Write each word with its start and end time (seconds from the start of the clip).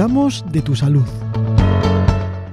cuidamos 0.00 0.42
de 0.50 0.62
tu 0.62 0.74
salud. 0.74 1.04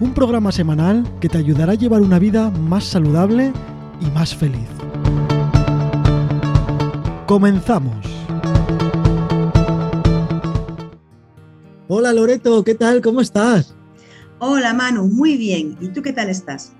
Un 0.02 0.14
programa 0.14 0.52
semanal 0.52 1.10
que 1.22 1.30
te 1.30 1.38
ayudará 1.38 1.72
a 1.72 1.76
llevar 1.76 2.02
una 2.02 2.20
vida 2.20 2.50
más 2.50 2.84
saludable 2.84 3.54
y 4.02 4.12
más 4.12 4.36
feliz. 4.36 4.68
Comenzamos. 7.26 8.06
Hola 11.88 12.12
Loreto, 12.12 12.66
¿qué 12.66 12.76
tal? 12.76 13.02
¿Cómo 13.02 13.22
estás? 13.22 13.74
Hola 14.40 14.74
Manu, 14.74 15.08
muy 15.08 15.38
bien. 15.38 15.78
¿Y 15.80 15.88
tú 15.88 16.02
qué 16.02 16.12
tal 16.12 16.30
estás? 16.30 16.74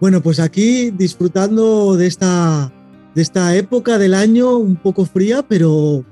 Bueno, 0.00 0.22
pues 0.22 0.40
aquí 0.40 0.90
disfrutando 0.90 1.98
de 1.98 2.06
esta, 2.06 2.72
de 3.14 3.20
esta 3.20 3.54
época 3.56 3.98
del 3.98 4.14
año 4.14 4.56
un 4.56 4.76
poco 4.76 5.04
fría, 5.04 5.44
pero 5.46 6.02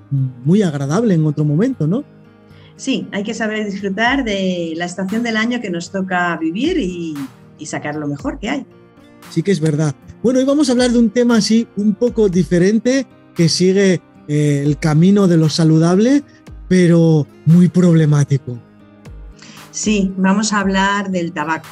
muy 0.44 0.60
agradable 0.60 1.14
en 1.14 1.24
otro 1.24 1.46
momento, 1.46 1.86
¿no? 1.86 2.04
Sí, 2.82 3.06
hay 3.12 3.22
que 3.22 3.32
saber 3.32 3.64
disfrutar 3.64 4.24
de 4.24 4.72
la 4.74 4.86
estación 4.86 5.22
del 5.22 5.36
año 5.36 5.60
que 5.60 5.70
nos 5.70 5.92
toca 5.92 6.36
vivir 6.36 6.78
y, 6.78 7.16
sacar 7.64 7.94
lo 7.94 8.08
mejor 8.08 8.40
que 8.40 8.50
hay. 8.50 8.66
Sí 9.30 9.44
que 9.44 9.52
es 9.52 9.60
verdad. 9.60 9.94
Bueno, 10.20 10.40
hoy 10.40 10.44
vamos 10.44 10.68
a 10.68 10.72
hablar 10.72 10.90
de 10.90 10.98
un 10.98 11.10
tema 11.10 11.36
así 11.36 11.68
un 11.76 11.94
poco 11.94 12.28
diferente 12.28 13.06
que 13.36 13.48
sigue 13.48 14.00
eh, 14.26 14.64
el 14.66 14.78
camino 14.78 15.28
de 15.28 15.36
lo 15.36 15.48
saludable, 15.48 16.24
pero 16.66 17.24
muy 17.46 17.68
problemático. 17.68 18.58
Sí, 19.70 20.12
vamos 20.16 20.52
a 20.52 20.58
hablar 20.58 21.12
del 21.12 21.32
tabaco, 21.32 21.68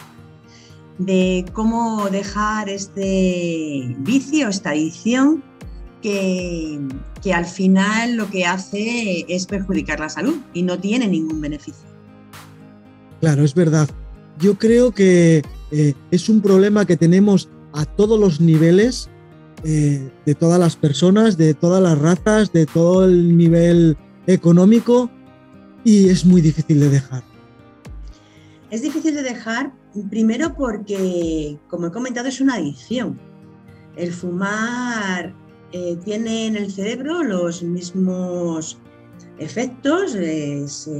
de 0.99 1.45
cómo 1.53 2.09
dejar 2.09 2.69
este 2.69 3.97
vicio, 3.99 4.47
esta 4.47 4.71
adicción 4.71 5.43
que, 6.01 6.81
que 7.23 7.33
al 7.35 7.47
final 7.47 8.17
lo 8.17 8.31
que 8.31 8.47
hace 8.47 9.25
es 9.29 9.47
perjudicar 9.47 10.01
la 10.01 10.09
salud 10.09 10.37
y 10.53 10.63
no 10.63 10.79
tiene 10.79 11.07
ningún 11.07 11.41
beneficio. 11.41 11.89
Claro, 13.21 13.45
es 13.45 13.55
verdad. 13.55 13.89
Yo 14.39 14.57
creo 14.57 14.93
que 14.93 15.43
eh, 15.71 15.95
es 16.11 16.29
un 16.29 16.41
problema 16.41 16.87
que 16.87 16.97
tenemos 16.97 17.49
a 17.73 17.85
todos 17.85 18.19
los 18.19 18.41
niveles, 18.41 19.11
eh, 19.63 20.11
de 20.25 20.35
todas 20.35 20.59
las 20.59 20.77
personas, 20.77 21.37
de 21.37 21.55
todas 21.55 21.83
las 21.83 21.99
razas, 21.99 22.53
de 22.53 22.67
todo 22.67 23.05
el 23.05 23.37
nivel 23.37 23.97
económico 24.27 25.11
y 25.85 26.09
es 26.09 26.25
muy 26.25 26.41
difícil 26.41 26.81
de 26.81 26.89
dejar. 26.89 27.23
Es 28.71 28.83
difícil 28.83 29.15
de 29.15 29.23
dejar 29.23 29.73
primero 30.09 30.55
porque, 30.55 31.59
como 31.69 31.89
he 31.89 31.91
comentado, 31.91 32.29
es 32.29 32.41
una 32.41 32.55
adicción. 32.55 33.19
El 33.97 34.13
fumar 34.13 35.35
eh, 35.73 35.97
tiene 36.05 36.47
en 36.47 36.57
el 36.57 36.73
cerebro 36.73 37.23
los 37.23 37.63
mismos 37.63 38.79
efectos, 39.39 40.13
se 40.13 40.99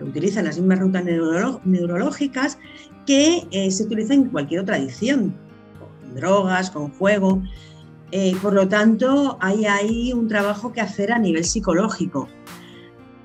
utilizan 0.00 0.44
las 0.44 0.58
mismas 0.58 0.78
rutas 0.78 1.04
neurológicas 1.64 2.58
que 3.04 3.46
eh, 3.50 3.70
se 3.70 3.84
utilizan 3.84 4.22
en 4.22 4.28
cualquier 4.30 4.60
otra 4.60 4.76
adicción, 4.76 5.34
con 5.78 6.14
drogas, 6.14 6.70
con 6.70 6.90
juego. 6.92 7.42
Eh, 8.12 8.34
por 8.40 8.52
lo 8.52 8.68
tanto, 8.68 9.36
hay 9.40 9.66
ahí 9.66 10.12
un 10.12 10.28
trabajo 10.28 10.72
que 10.72 10.80
hacer 10.80 11.12
a 11.12 11.18
nivel 11.18 11.44
psicológico, 11.44 12.28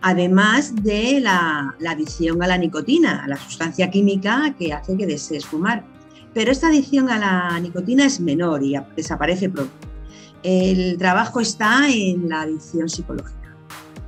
además 0.02 0.74
de 0.84 1.20
la, 1.22 1.76
la 1.80 1.92
adicción 1.92 2.42
a 2.42 2.48
la 2.48 2.58
nicotina, 2.58 3.24
a 3.24 3.28
la 3.28 3.38
sustancia 3.38 3.92
química 3.92 4.56
que 4.58 4.74
hace 4.74 4.98
que 4.98 5.06
desees 5.06 5.46
fumar. 5.46 5.86
Pero 6.34 6.52
esta 6.52 6.70
adicción 6.70 7.10
a 7.10 7.20
la 7.20 7.60
nicotina 7.60 8.06
es 8.06 8.20
menor 8.20 8.64
y 8.64 8.76
desaparece 8.96 9.50
pronto 9.50 9.91
el 10.44 10.98
trabajo 10.98 11.40
está 11.40 11.90
en 11.90 12.30
la 12.30 12.42
adicción 12.42 12.90
psicológica. 12.90 13.56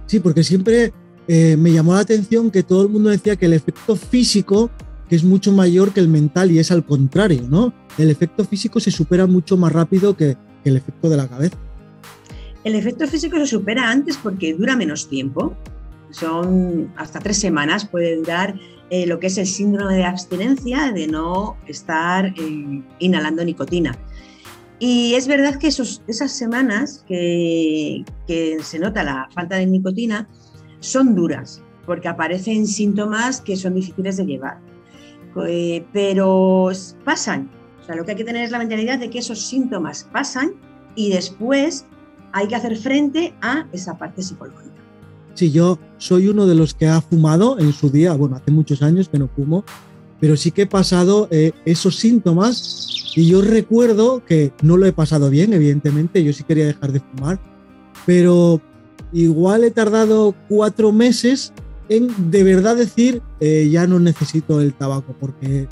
Sí, 0.06 0.20
porque 0.20 0.44
siempre 0.44 0.94
eh, 1.28 1.56
me 1.58 1.72
llamó 1.72 1.94
la 1.94 2.02
atención 2.02 2.52
que 2.52 2.64
todo 2.64 2.84
el 2.84 2.90
mundo 2.90 3.10
decía 3.10 3.36
que 3.36 3.46
el 3.46 3.54
efecto 3.54 3.96
físico 3.96 4.70
que 5.10 5.16
es 5.16 5.24
mucho 5.24 5.52
mayor 5.52 5.94
que 5.94 6.00
el 6.00 6.08
mental 6.08 6.52
y 6.52 6.60
es 6.60 6.72
al 6.72 6.86
contrario, 6.86 7.44
¿no? 7.50 7.74
El 7.98 8.10
efecto 8.10 8.46
físico 8.46 8.80
se 8.80 8.92
supera 8.92 9.28
mucho 9.28 9.58
más 9.58 9.72
rápido 9.72 10.16
que, 10.16 10.38
el 10.64 10.78
efecto 10.78 11.10
de 11.10 11.18
la 11.18 11.28
cabeza. 11.28 11.58
El 12.64 12.76
efecto 12.76 13.06
físico 13.08 13.38
se 13.38 13.48
supera 13.48 13.90
antes 13.90 14.18
porque 14.18 14.54
dura 14.54 14.76
menos 14.76 15.10
tiempo. 15.10 15.56
Son 16.10 16.92
hasta 16.96 17.20
tres 17.20 17.38
semanas, 17.38 17.86
puede 17.86 18.16
durar 18.16 18.56
eh, 18.90 19.06
lo 19.06 19.20
que 19.20 19.28
es 19.28 19.38
el 19.38 19.48
síndrome 19.48 19.96
de 19.96 20.06
abstinencia, 20.06 20.92
de 20.94 21.08
no 21.08 21.58
estar 21.68 22.28
eh, 22.28 22.82
inhalando 23.00 23.44
nicotina. 23.44 23.98
Y 24.86 25.16
es 25.16 25.30
verdad 25.30 25.56
que 25.56 25.68
esos, 25.68 26.02
esas 26.08 26.34
semanas 26.34 27.06
que, 27.08 28.04
se 28.62 28.80
nota 28.80 29.02
la 29.02 29.30
falta 29.34 29.56
de 29.56 29.66
nicotina 29.66 30.28
son 30.82 31.16
duras, 31.16 31.62
porque 31.86 32.10
aparecen 32.10 32.68
síntomas 32.68 33.40
que 33.40 33.56
son 33.56 33.76
difíciles 33.76 34.18
de 34.18 34.26
llevar. 34.26 34.60
Eh, 35.48 35.86
pero 35.94 36.70
pasan. 37.06 37.50
O 37.82 37.86
sea, 37.86 37.96
lo 37.96 38.04
que 38.04 38.12
hay 38.12 38.18
que 38.18 38.26
tener 38.26 38.44
es 38.44 38.52
la 38.52 38.60
mentalidad 38.60 39.00
de 39.00 39.10
que 39.10 39.20
esos 39.20 39.40
síntomas 39.40 40.04
pasan 40.12 40.52
y 40.96 41.12
después 41.12 41.86
hay 42.34 42.50
que 42.50 42.56
hacer 42.56 42.76
frente 42.76 43.34
a 43.42 43.66
esa 43.72 43.98
parte 43.98 44.22
psicológica. 44.22 44.76
Sí, 45.34 45.50
yo 45.50 45.80
soy 45.98 46.28
uno 46.28 46.46
de 46.46 46.56
los 46.56 46.74
que 46.74 46.90
ha 46.90 47.00
fumado 47.00 47.58
en 47.58 47.72
su 47.72 47.90
día, 47.90 48.16
bueno, 48.16 48.36
hace 48.36 48.52
muchos 48.52 48.82
años 48.82 49.08
que 49.08 49.18
no 49.18 49.30
fumo, 49.30 49.64
pero 50.24 50.38
sí 50.38 50.52
que 50.52 50.62
he 50.62 50.68
pasado 50.68 51.28
eh, 51.32 51.52
esos 51.66 51.98
síntomas 51.98 53.12
y 53.14 53.28
yo 53.28 53.42
recuerdo 53.42 54.24
que 54.26 54.54
no 54.62 54.78
lo 54.78 54.86
he 54.86 54.94
pasado 54.94 55.30
bien, 55.30 55.52
evidentemente, 55.52 56.24
yo 56.24 56.32
sí 56.32 56.46
quería 56.46 56.66
dejar 56.66 56.94
de 56.94 57.02
fumar, 57.02 57.42
pero 58.06 58.62
igual 59.12 59.66
he 59.66 59.72
tardado 59.72 60.34
cuatro 60.48 60.94
meses 60.94 61.52
en 61.90 62.32
de 62.32 62.42
verdad 62.44 62.78
decir 62.78 63.22
eh, 63.42 63.68
ya 63.70 63.86
no 63.86 64.00
necesito 64.00 64.62
el 64.62 64.74
tabaco, 64.74 65.14
porque, 65.20 65.68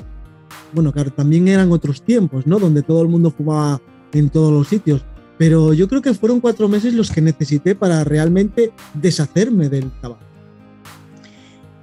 bueno, 0.73 0.91
claro, 0.91 1.11
también 1.11 1.47
eran 1.47 1.72
otros 1.72 2.01
tiempos, 2.01 2.45
¿no? 2.45 2.59
Donde 2.59 2.81
todo 2.81 3.03
el 3.03 3.07
mundo 3.07 3.31
fumaba 3.31 3.79
en 4.11 4.29
todos 4.29 4.51
los 4.51 4.67
sitios, 4.67 5.06
pero 5.38 5.73
yo 5.73 5.88
creo 5.88 6.01
que 6.01 6.13
fueron 6.13 6.41
cuatro 6.41 6.67
meses 6.67 6.94
los 6.94 7.09
que 7.09 7.22
necesité 7.22 7.73
para 7.73 8.03
realmente 8.03 8.73
deshacerme 8.95 9.69
del 9.69 9.90
tabaco. 10.01 10.30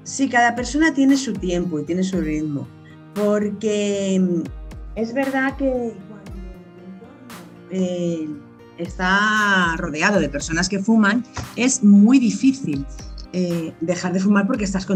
Sí, 0.08 0.26
cada 0.30 0.54
persona 0.54 0.94
tiene 0.94 1.18
su 1.18 1.34
tiempo 1.34 1.78
y 1.78 1.84
tiene 1.84 2.02
su 2.02 2.18
ritmo, 2.22 2.66
porque 3.14 4.18
mm, 4.18 4.42
es 4.94 5.12
verdad 5.12 5.54
que 5.58 5.92
cuando 6.08 6.32
eh, 7.70 8.26
está 8.78 9.76
rodeado 9.76 10.18
de 10.18 10.30
personas 10.30 10.70
que 10.70 10.78
fuman, 10.78 11.26
es 11.56 11.84
muy 11.84 12.18
difícil 12.18 12.86
eh, 13.34 13.74
dejar 13.82 14.14
de 14.14 14.20
fumar 14.20 14.46
porque 14.46 14.64
estás 14.64 14.86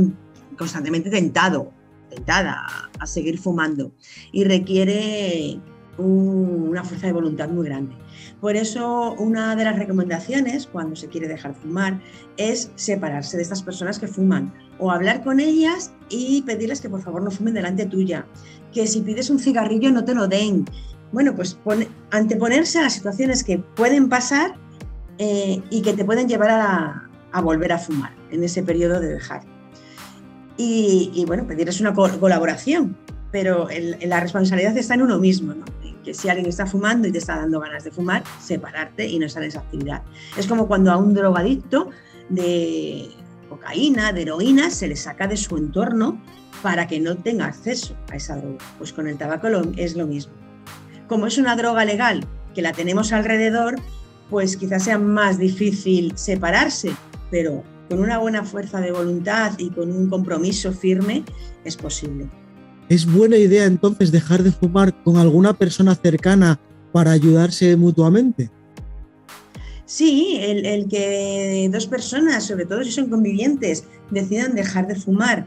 constantemente 0.57 1.11
tentado, 1.11 1.75
tentada 2.09 2.65
a 2.99 3.07
seguir 3.07 3.39
fumando 3.39 3.93
y 4.33 4.45
requiere 4.45 5.61
una 5.99 6.85
fuerza 6.85 7.09
de 7.09 7.13
voluntad 7.13 7.51
muy 7.51 7.67
grande. 7.67 7.95
Por 8.43 8.57
eso, 8.57 9.15
una 9.21 9.55
de 9.55 9.65
las 9.65 9.79
recomendaciones 9.79 10.67
cuando 10.67 10.97
se 10.97 11.07
quiere 11.07 11.29
dejar 11.29 11.55
de 11.55 11.61
fumar 11.61 12.01
es 12.37 12.73
separarse 12.75 13.37
de 13.37 13.45
estas 13.45 13.63
personas 13.63 14.01
que 14.01 14.09
fuman 14.09 14.53
o 14.81 14.91
hablar 14.91 15.23
con 15.23 15.39
ellas 15.39 15.93
y 16.09 16.43
pedirles 16.43 16.81
que 16.81 16.91
por 16.91 17.01
favor 17.01 17.23
no 17.23 17.31
fumen 17.31 17.55
delante 17.55 17.87
tuya, 17.87 18.27
que 18.73 18.89
si 18.89 19.01
pides 19.03 19.31
un 19.31 19.39
cigarrillo 19.39 19.93
no 19.93 20.05
te 20.05 20.13
lo 20.13 20.27
den. 20.27 20.65
Bueno, 21.13 21.37
pues 21.37 21.57
anteponerse 22.11 22.81
a 22.81 22.83
las 22.83 22.95
situaciones 22.95 23.45
que 23.45 23.59
pueden 23.59 24.09
pasar 24.09 24.57
eh, 25.19 25.63
y 25.71 25.81
que 25.83 25.93
te 25.93 26.05
pueden 26.05 26.29
llevar 26.29 26.51
a, 26.51 27.43
volver 27.43 27.73
a 27.73 27.79
fumar 27.79 28.13
en 28.33 28.43
ese 28.43 28.65
periodo 28.65 28.99
de 28.99 29.07
dejar. 29.07 29.43
Y, 30.57 31.25
bueno, 31.29 31.47
pedirles 31.47 31.81
una 31.81 31.95
colaboración, 31.95 32.97
pero 33.31 33.69
la 34.01 34.19
responsabilidad 34.19 34.77
está 34.77 34.95
en 34.95 35.03
uno 35.03 35.21
mismo, 35.21 35.55
¿no? 35.55 35.65
Que 36.03 36.15
si 36.15 36.29
alguien 36.29 36.49
está 36.49 36.67
fumando 36.67 37.09
y 37.09 37.13
te 37.13 37.19
está 37.19 37.37
dando 37.37 37.61
ganas 37.61 37.85
de 37.85 37.91
fumar, 37.91 38.25
separarte 38.41 39.07
y 39.07 39.19
no 39.19 39.27
estar 39.27 39.43
esa 39.43 39.61
actividad. 39.61 40.03
Es 40.37 40.47
como 40.47 40.67
cuando 40.67 40.91
a 40.93 40.97
un 40.97 41.15
drogadicto 41.15 41.91
de 42.29 43.11
cocaína, 43.49 44.13
de 44.13 44.23
heroína, 44.23 44.71
se 44.71 44.89
le 44.89 44.97
saca 44.97 45.27
de 45.27 45.37
su 45.37 45.57
entorno 45.57 46.21
para 46.63 46.87
que 46.87 47.01
no 47.01 47.17
tenga 47.17 47.47
acceso 47.47 47.97
a 48.11 48.17
esa 48.17 48.37
droga. 48.37 48.59
Pues 48.79 48.93
con 48.93 49.09
el 49.09 49.19
tabaco 49.19 49.49
es 49.77 49.97
lo 49.97 50.07
mismo. 50.07 50.33
Como 51.09 51.27
es 51.27 51.39
una 51.39 51.57
droga 51.57 51.85
legal 51.85 52.25
que 52.55 52.63
la 52.63 52.73
tenemos 52.73 53.13
alrededor, 53.13 53.77
pues 54.31 54.57
quizás 54.57 54.85
sea 54.85 54.99
más 54.99 55.39
difícil 55.39 56.17
separarse, 56.17 56.93
pero 57.31 57.63
con 57.89 58.01
una 58.01 58.19
buena 58.19 58.45
fuerza 58.45 58.81
de 58.81 58.93
voluntad 58.93 59.53
y 59.59 59.71
con 59.71 59.91
un 59.91 60.09
compromiso 60.09 60.73
firme 60.73 61.25
es 61.65 61.77
posible. 61.77 62.31
¿Es 62.93 63.11
buena 63.11 63.39
idea 63.39 63.65
entonces 63.65 64.13
dejar 64.13 64.43
de 64.43 64.53
fumar 64.53 65.03
con 65.03 65.17
alguna 65.17 65.55
persona 65.55 65.95
cercana 65.95 66.61
para 66.93 67.13
ayudarse 67.13 67.75
mutuamente? 67.75 68.51
Sí, 69.87 70.37
el, 70.43 70.87
que 70.89 71.71
dos 71.73 71.87
personas, 71.87 72.45
sobre 72.45 72.67
todo 72.67 72.85
si 72.85 72.91
son 72.91 73.09
convivientes, 73.09 73.85
decidan 74.11 74.55
dejar 74.55 74.89
de 74.89 74.97
fumar 74.97 75.47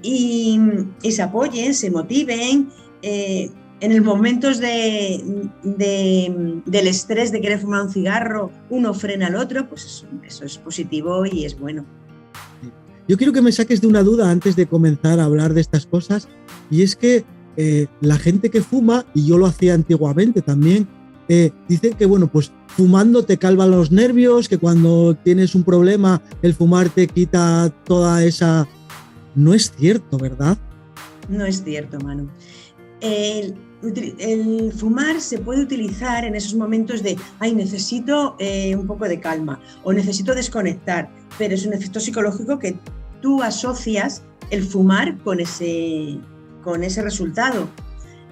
y, 0.00 0.58
se 1.10 1.20
apoyen, 1.20 1.74
se 1.74 1.90
motiven. 1.90 2.70
Eh, 3.02 3.50
en 3.80 3.92
el 3.92 4.00
momentos 4.00 4.58
de, 4.58 5.22
del 6.64 6.86
estrés 6.86 7.30
de 7.30 7.42
querer 7.42 7.58
fumar 7.58 7.82
un 7.82 7.92
cigarro, 7.92 8.50
uno 8.70 8.94
frena 8.94 9.26
al 9.26 9.36
otro, 9.36 9.68
pues 9.68 9.84
eso, 9.84 10.06
eso 10.26 10.46
es 10.46 10.56
positivo 10.56 11.26
y 11.26 11.44
es 11.44 11.58
bueno. 11.60 11.84
yo 13.06 13.18
quiero 13.18 13.34
que 13.34 13.42
me 13.42 13.52
saques 13.52 13.82
de 13.82 13.86
una 13.86 14.02
duda 14.02 14.30
antes 14.30 14.56
de 14.56 14.64
comenzar 14.64 15.20
a 15.20 15.24
hablar 15.24 15.52
de 15.52 15.60
estas 15.60 15.84
cosas, 15.84 16.26
y 16.70 16.82
es 16.82 16.96
que 16.96 17.24
eh, 17.56 17.86
la 18.00 18.18
gente 18.18 18.50
que 18.50 18.60
fuma, 18.60 19.06
y 19.14 19.26
yo 19.26 19.38
lo 19.38 19.46
hacía 19.46 19.74
antiguamente 19.74 20.42
también, 20.42 20.86
eh, 21.28 21.50
dicen 21.68 21.94
que, 21.94 22.06
bueno, 22.06 22.28
pues 22.30 22.52
fumando 22.68 23.24
te 23.24 23.38
calva 23.38 23.66
los 23.66 23.90
nervios, 23.90 24.48
que 24.48 24.58
cuando 24.58 25.14
tienes 25.14 25.54
un 25.54 25.64
problema 25.64 26.22
el 26.42 26.54
fumar 26.54 26.88
te 26.88 27.06
quita 27.06 27.72
toda 27.84 28.24
esa... 28.24 28.68
No 29.34 29.52
es 29.52 29.72
cierto, 29.76 30.18
¿verdad? 30.18 30.56
No 31.28 31.44
es 31.44 31.62
cierto, 31.62 31.98
Manu. 32.00 32.28
El, 33.00 33.54
fumar 34.76 35.20
se 35.20 35.38
puede 35.38 35.62
utilizar 35.62 36.24
en 36.24 36.34
esos 36.34 36.54
momentos 36.54 37.02
de, 37.02 37.16
ay, 37.38 37.54
necesito 37.54 38.36
eh, 38.38 38.74
un 38.74 38.86
poco 38.86 39.06
de 39.06 39.20
calma 39.20 39.60
o 39.84 39.92
necesito 39.92 40.34
desconectar, 40.34 41.10
pero 41.38 41.54
es 41.54 41.66
un 41.66 41.74
efecto 41.74 42.00
psicológico 42.00 42.58
que 42.58 42.78
tú 43.20 43.42
asocias 43.42 44.22
el 44.50 44.64
fumar 44.64 45.18
con 45.18 45.40
ese, 45.40 46.18
con 46.66 46.82
ese 46.82 47.00
resultado. 47.00 47.68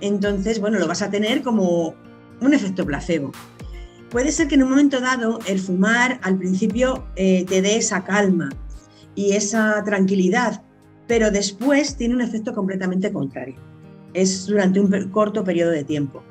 Entonces, 0.00 0.60
bueno, 0.60 0.80
lo 0.80 0.88
vas 0.88 1.02
a 1.02 1.10
tener 1.10 1.42
como 1.42 1.94
un 2.40 2.52
efecto 2.52 2.84
placebo. 2.84 3.30
Puede 4.10 4.32
ser 4.32 4.48
que 4.48 4.56
en 4.56 4.64
un 4.64 4.70
momento 4.70 5.00
dado 5.00 5.38
el 5.46 5.60
fumar 5.60 6.18
al 6.22 6.36
principio 6.36 7.06
eh, 7.14 7.46
te 7.48 7.62
dé 7.62 7.76
esa 7.76 8.02
calma 8.02 8.50
y 9.14 9.32
esa 9.34 9.80
tranquilidad, 9.84 10.62
pero 11.06 11.30
después 11.30 11.96
tiene 11.96 12.16
un 12.16 12.22
efecto 12.22 12.52
completamente 12.52 13.12
contrario. 13.12 13.54
Es 14.14 14.46
durante 14.46 14.80
un 14.80 15.10
corto 15.10 15.44
periodo 15.44 15.70
de 15.70 15.84
tiempo. 15.84 16.24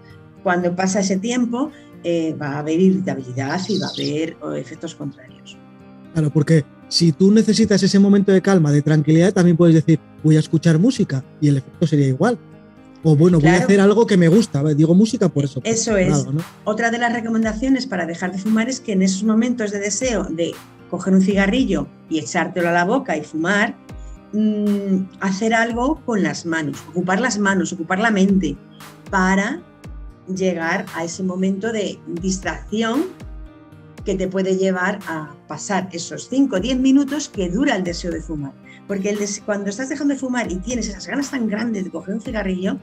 Cuando 0.44 0.76
pasa 0.76 1.00
ese 1.00 1.18
tiempo 1.18 1.72
eh, 2.04 2.36
va 2.40 2.56
a 2.56 2.60
haber 2.60 2.82
irritabilidad 2.82 3.62
y 3.70 3.80
va 3.80 3.88
a 3.88 3.92
haber 3.92 4.36
efectos 4.60 4.94
contrarios. 4.94 5.58
Claro, 6.14 6.30
porque 6.32 6.66
si 6.94 7.12
tú 7.12 7.31
necesitas 7.31 7.81
ese 7.81 7.98
momento 7.98 8.31
de 8.31 8.40
calma, 8.40 8.72
de 8.72 8.84
tranquilidad, 8.84 9.34
también 9.34 9.57
puedes 9.57 9.74
decir, 9.74 10.00
voy 10.24 10.36
a 10.36 10.40
escuchar 10.40 10.78
música 10.78 11.24
y 11.42 11.48
el 11.48 11.57
efecto 11.57 11.88
sería 11.88 12.06
igual. 12.06 12.38
O 13.01 13.16
bueno, 13.16 13.40
voy 13.40 13.50
a 13.50 13.57
hacer 13.57 13.81
algo 13.81 14.06
que 14.06 14.16
me 14.16 14.28
gusta. 14.28 14.63
Digo 14.75 14.94
música 14.94 15.28
por 15.28 15.44
eso. 15.44 15.60
Eso 15.63 15.98
es. 15.98 16.24
Otra 16.66 16.92
de 16.92 17.00
las 17.00 17.12
recomendaciones 17.12 17.88
para 17.88 18.06
dejar 18.06 18.31
de 18.31 18.38
fumar 18.38 18.69
es 18.69 18.80
que 18.80 18.92
en 18.92 19.01
esos 19.01 19.24
momentos 19.24 19.72
de 19.72 19.80
deseo 19.80 20.25
de 20.25 20.54
coger 20.92 21.16
un 21.16 21.22
cigarrillo 21.24 21.88
y 22.12 22.19
echártelo 22.19 22.69
a 22.69 22.72
la 22.72 22.86
boca 22.86 23.18
y 23.18 23.24
fumar, 23.24 23.75
mm, 24.31 25.18
hacer 25.19 25.56
algo 25.56 26.00
con 26.06 26.22
las 26.22 26.46
manos, 26.46 26.78
ocupar 26.92 27.19
las 27.19 27.39
manos, 27.39 27.74
ocupar 27.74 27.98
la 27.98 28.12
mente 28.12 28.56
para 29.10 29.63
llegar 30.28 30.86
a 30.94 31.04
ese 31.04 31.24
momento 31.24 31.72
de 31.72 31.98
distracción 32.22 33.06
que 34.06 34.16
te 34.16 34.28
puede 34.28 34.58
llevar 34.58 35.00
a 35.08 35.34
pasar 35.48 35.90
esos 35.92 36.28
5 36.30 36.56
o 36.56 36.60
10 36.60 36.80
minutos 36.80 37.30
que 37.30 37.50
dura 37.50 37.76
el 37.76 37.84
deseo 37.84 38.12
de 38.12 38.22
fumar. 38.22 38.54
Porque 38.88 39.18
cuando 39.46 39.70
estás 39.70 39.90
dejando 39.90 40.14
de 40.14 40.20
fumar 40.20 40.52
y 40.52 40.58
tienes 40.58 40.90
esas 40.90 41.08
ganas 41.08 41.32
tan 41.32 41.48
grandes 41.48 41.86
de 41.86 41.92
coger 41.92 42.16
un 42.16 42.22
cigarrillo, 42.22 42.78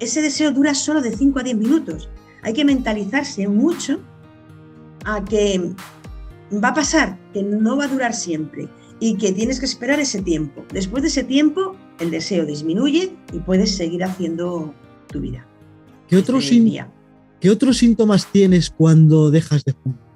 ese 0.00 0.22
deseo 0.22 0.50
dura 0.50 0.74
solo 0.74 1.00
de 1.02 1.14
5 1.14 1.38
a 1.38 1.42
10 1.42 1.56
minutos. 1.56 2.08
Hay 2.42 2.54
que 2.54 2.64
mentalizarse 2.64 3.46
mucho 3.46 4.00
a 5.04 5.24
que 5.24 5.74
va 6.62 6.68
a 6.68 6.74
pasar, 6.74 7.18
que 7.32 7.42
no 7.42 7.76
va 7.76 7.84
a 7.84 7.88
durar 7.88 8.14
siempre 8.14 8.68
y 9.00 9.16
que 9.16 9.32
tienes 9.32 9.58
que 9.58 9.66
esperar 9.66 10.00
ese 10.00 10.22
tiempo. 10.22 10.64
Después 10.72 11.02
de 11.02 11.08
ese 11.08 11.24
tiempo, 11.24 11.76
el 11.98 12.10
deseo 12.10 12.46
disminuye 12.46 13.12
y 13.32 13.38
puedes 13.40 13.76
seguir 13.76 14.04
haciendo 14.04 14.74
tu 15.08 15.20
vida. 15.20 15.46
¿Qué 16.08 16.16
otros, 16.16 16.50
¿Qué 17.40 17.50
otros 17.50 17.78
síntomas 17.78 18.30
tienes 18.30 18.70
cuando 18.70 19.30
dejas 19.30 19.64
de 19.64 19.72
fumar? 19.72 20.11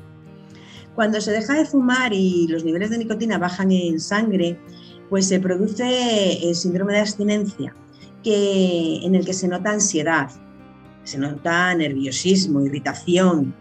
Cuando 0.97 1.21
se 1.21 1.31
deja 1.31 1.53
de 1.53 1.67
fumar 1.67 2.15
y 2.15 2.49
los 2.49 2.65
niveles 2.65 2.89
de 2.89 2.97
nicotina 2.97 3.37
bajan 3.37 3.71
en 3.71 4.01
sangre, 4.01 4.59
pues 5.11 5.29
se 5.29 5.39
produce 5.39 6.49
el 6.49 6.55
síndrome 6.55 6.95
de 6.95 7.01
abstinencia, 7.01 7.77
que, 8.25 9.05
en 9.05 9.15
el 9.15 9.25
que 9.27 9.35
se 9.35 9.47
nota 9.47 9.71
ansiedad, 9.71 10.31
se 11.05 11.19
nota 11.19 11.75
nerviosismo, 11.75 12.63
irritación, 12.63 13.55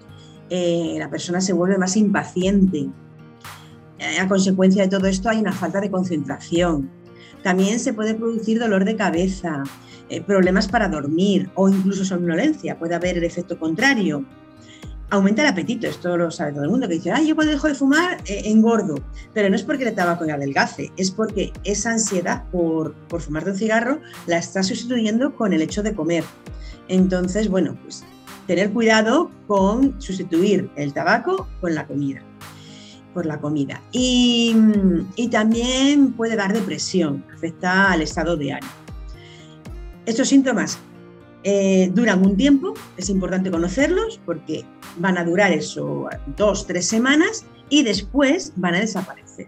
eh, 0.49 0.95
la 0.97 1.09
persona 1.09 1.41
se 1.41 1.51
vuelve 1.51 1.77
más 1.77 1.97
impaciente. 1.97 2.87
Eh, 3.99 4.19
a 4.19 4.27
consecuencia 4.29 4.83
de 4.83 4.89
todo 4.89 5.05
esto 5.07 5.27
hay 5.27 5.39
una 5.39 5.51
falta 5.51 5.81
de 5.81 5.91
concentración. 5.91 6.89
También 7.43 7.79
se 7.79 7.93
puede 7.93 8.15
producir 8.15 8.59
dolor 8.59 8.85
de 8.85 8.95
cabeza, 8.95 9.63
eh, 10.07 10.21
problemas 10.21 10.69
para 10.69 10.87
dormir 10.87 11.49
o 11.55 11.67
incluso 11.67 12.05
somnolencia. 12.05 12.79
Puede 12.79 12.95
haber 12.95 13.17
el 13.17 13.25
efecto 13.25 13.59
contrario, 13.59 14.25
aumenta 15.09 15.41
el 15.41 15.49
apetito, 15.49 15.87
esto 15.87 16.17
lo 16.17 16.31
sabe 16.31 16.53
todo 16.53 16.63
el 16.63 16.69
mundo, 16.69 16.87
que 16.87 16.95
dice, 16.95 17.11
ay, 17.11 17.27
yo 17.27 17.35
cuando 17.35 17.53
dejo 17.53 17.67
de 17.67 17.75
fumar 17.75 18.17
eh, 18.25 18.41
engordo, 18.45 18.95
pero 19.33 19.49
no 19.49 19.55
es 19.55 19.63
porque 19.63 19.87
el 19.87 19.95
tabaco 19.95 20.23
adelgace, 20.23 20.91
es 20.97 21.11
porque 21.11 21.53
esa 21.63 21.91
ansiedad 21.91 22.43
por, 22.51 22.93
por 23.07 23.21
fumar 23.21 23.45
de 23.45 23.51
un 23.51 23.57
cigarro 23.57 23.99
la 24.27 24.37
está 24.37 24.63
sustituyendo 24.63 25.35
con 25.35 25.53
el 25.53 25.61
hecho 25.61 25.83
de 25.83 25.93
comer. 25.93 26.23
Entonces, 26.87 27.49
bueno, 27.49 27.77
pues 27.83 28.03
tener 28.47 28.71
cuidado 28.71 29.31
con 29.47 29.99
sustituir 30.01 30.69
el 30.75 30.93
tabaco 30.93 31.47
con 31.61 31.75
la 31.75 31.85
comida, 31.87 32.21
por 33.13 33.25
la 33.25 33.39
comida. 33.39 33.81
Y, 33.91 34.55
y 35.15 35.27
también 35.29 36.13
puede 36.13 36.35
dar 36.35 36.53
depresión, 36.53 37.23
afecta 37.33 37.91
al 37.91 38.01
estado 38.01 38.35
de 38.37 38.53
ánimo. 38.53 38.71
Estos 40.05 40.27
síntomas 40.29 40.77
eh, 41.47 41.91
duran 41.93 42.25
un 42.25 42.35
tiempo, 42.35 42.73
es 42.97 43.07
importante 43.11 43.51
conocerlos 43.51 44.19
porque 44.25 44.65
van 44.97 45.15
a 45.19 45.23
durar 45.23 45.51
eso 45.51 46.07
dos, 46.35 46.65
tres 46.65 46.87
semanas 46.87 47.45
y 47.69 47.83
después 47.83 48.51
van 48.55 48.73
a 48.73 48.79
desaparecer. 48.79 49.47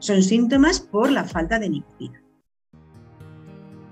Son 0.00 0.24
síntomas 0.24 0.80
por 0.80 1.08
la 1.08 1.22
falta 1.22 1.60
de 1.60 1.68
nicotina. 1.68 2.20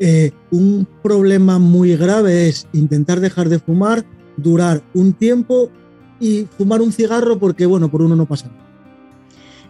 Eh, 0.01 0.33
un 0.51 0.85
problema 1.01 1.61
muy 1.61 1.97
grave 1.97 2.49
es 2.49 2.67
intentar 2.73 3.21
dejar 3.21 3.49
de 3.49 3.61
fumar, 3.61 4.05
durar 4.37 4.83
un 4.93 5.13
tiempo 5.13 5.71
y 6.19 6.49
fumar 6.59 6.83
un 6.83 6.91
cigarro 6.91 7.39
porque, 7.39 7.67
bueno, 7.67 7.89
por 7.89 8.03
uno 8.03 8.17
no 8.17 8.27
pasa 8.27 8.49
nada. 8.49 8.65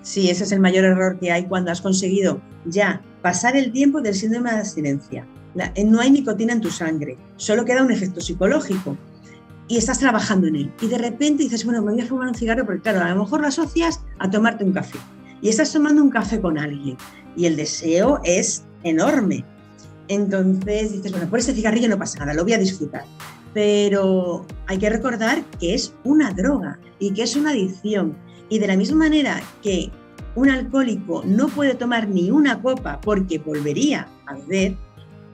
Sí, 0.00 0.30
ese 0.30 0.44
es 0.44 0.52
el 0.52 0.60
mayor 0.60 0.86
error 0.86 1.18
que 1.18 1.30
hay 1.30 1.44
cuando 1.44 1.70
has 1.70 1.82
conseguido 1.82 2.40
ya 2.64 3.02
pasar 3.20 3.56
el 3.56 3.72
tiempo 3.72 4.00
del 4.00 4.14
síndrome 4.14 4.52
de 4.52 4.60
abstinencia 4.60 5.26
eh, 5.56 5.84
no 5.84 6.00
hay 6.00 6.10
nicotina 6.10 6.52
en 6.52 6.60
tu 6.60 6.70
sangre, 6.70 7.16
solo 7.36 7.64
queda 7.64 7.82
un 7.82 7.92
efecto 7.92 8.20
psicológico 8.20 8.96
y 9.68 9.78
estás 9.78 9.98
trabajando 9.98 10.46
en 10.46 10.56
él. 10.56 10.72
Y 10.80 10.88
de 10.88 10.98
repente 10.98 11.44
dices, 11.44 11.64
bueno, 11.64 11.82
me 11.82 11.92
voy 11.92 12.00
a 12.00 12.06
fumar 12.06 12.28
un 12.28 12.34
cigarro, 12.34 12.66
porque 12.66 12.82
claro, 12.82 13.00
a 13.00 13.10
lo 13.10 13.22
mejor 13.22 13.40
lo 13.40 13.46
asocias 13.46 14.00
a 14.18 14.30
tomarte 14.30 14.64
un 14.64 14.72
café. 14.72 14.98
Y 15.40 15.48
estás 15.48 15.72
tomando 15.72 16.02
un 16.02 16.10
café 16.10 16.40
con 16.40 16.58
alguien 16.58 16.96
y 17.36 17.46
el 17.46 17.56
deseo 17.56 18.20
es 18.24 18.64
enorme. 18.82 19.44
Entonces 20.08 20.92
dices, 20.92 21.12
bueno, 21.12 21.28
por 21.28 21.38
ese 21.38 21.54
cigarrillo 21.54 21.88
no 21.88 21.98
pasa 21.98 22.18
nada, 22.20 22.34
lo 22.34 22.44
voy 22.44 22.52
a 22.54 22.58
disfrutar. 22.58 23.04
Pero 23.52 24.44
hay 24.66 24.78
que 24.78 24.90
recordar 24.90 25.42
que 25.60 25.74
es 25.74 25.94
una 26.04 26.32
droga 26.32 26.78
y 26.98 27.12
que 27.12 27.22
es 27.22 27.36
una 27.36 27.50
adicción. 27.50 28.16
Y 28.48 28.58
de 28.58 28.66
la 28.66 28.76
misma 28.76 28.98
manera 28.98 29.40
que 29.62 29.90
un 30.34 30.50
alcohólico 30.50 31.22
no 31.24 31.48
puede 31.48 31.74
tomar 31.74 32.08
ni 32.08 32.30
una 32.30 32.60
copa 32.60 33.00
porque 33.00 33.38
volvería 33.38 34.08
a 34.26 34.34
beber, 34.34 34.76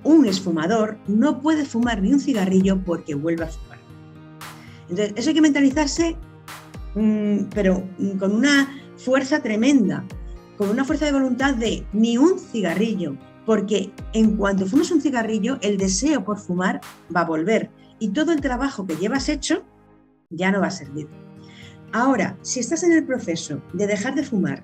un 0.04 0.26
esfumador 0.26 0.98
no 1.06 1.40
puede 1.40 1.64
fumar 1.64 2.02
ni 2.02 2.12
un 2.12 2.20
cigarrillo 2.20 2.82
porque 2.84 3.14
vuelve 3.14 3.44
a 3.44 3.48
fumar. 3.48 3.78
Entonces, 4.88 5.12
eso 5.16 5.30
hay 5.30 5.34
que 5.34 5.40
mentalizarse, 5.40 6.16
mm, 6.94 7.44
pero 7.54 7.82
mm, 7.98 8.18
con 8.18 8.34
una 8.34 8.68
fuerza 8.96 9.40
tremenda, 9.42 10.04
con 10.56 10.68
una 10.68 10.84
fuerza 10.84 11.06
de 11.06 11.12
voluntad 11.12 11.54
de 11.54 11.86
ni 11.92 12.18
un 12.18 12.38
cigarrillo, 12.38 13.16
porque 13.46 13.92
en 14.12 14.36
cuanto 14.36 14.66
fumes 14.66 14.90
un 14.90 15.00
cigarrillo, 15.00 15.58
el 15.62 15.78
deseo 15.78 16.24
por 16.24 16.38
fumar 16.38 16.80
va 17.14 17.22
a 17.22 17.26
volver 17.26 17.70
y 17.98 18.10
todo 18.10 18.32
el 18.32 18.40
trabajo 18.40 18.86
que 18.86 18.96
llevas 18.96 19.28
hecho 19.28 19.64
ya 20.30 20.50
no 20.50 20.60
va 20.60 20.68
a 20.68 20.70
servir. 20.70 21.08
Ahora, 21.92 22.38
si 22.42 22.60
estás 22.60 22.82
en 22.84 22.92
el 22.92 23.04
proceso 23.04 23.60
de 23.72 23.86
dejar 23.86 24.14
de 24.14 24.22
fumar 24.22 24.62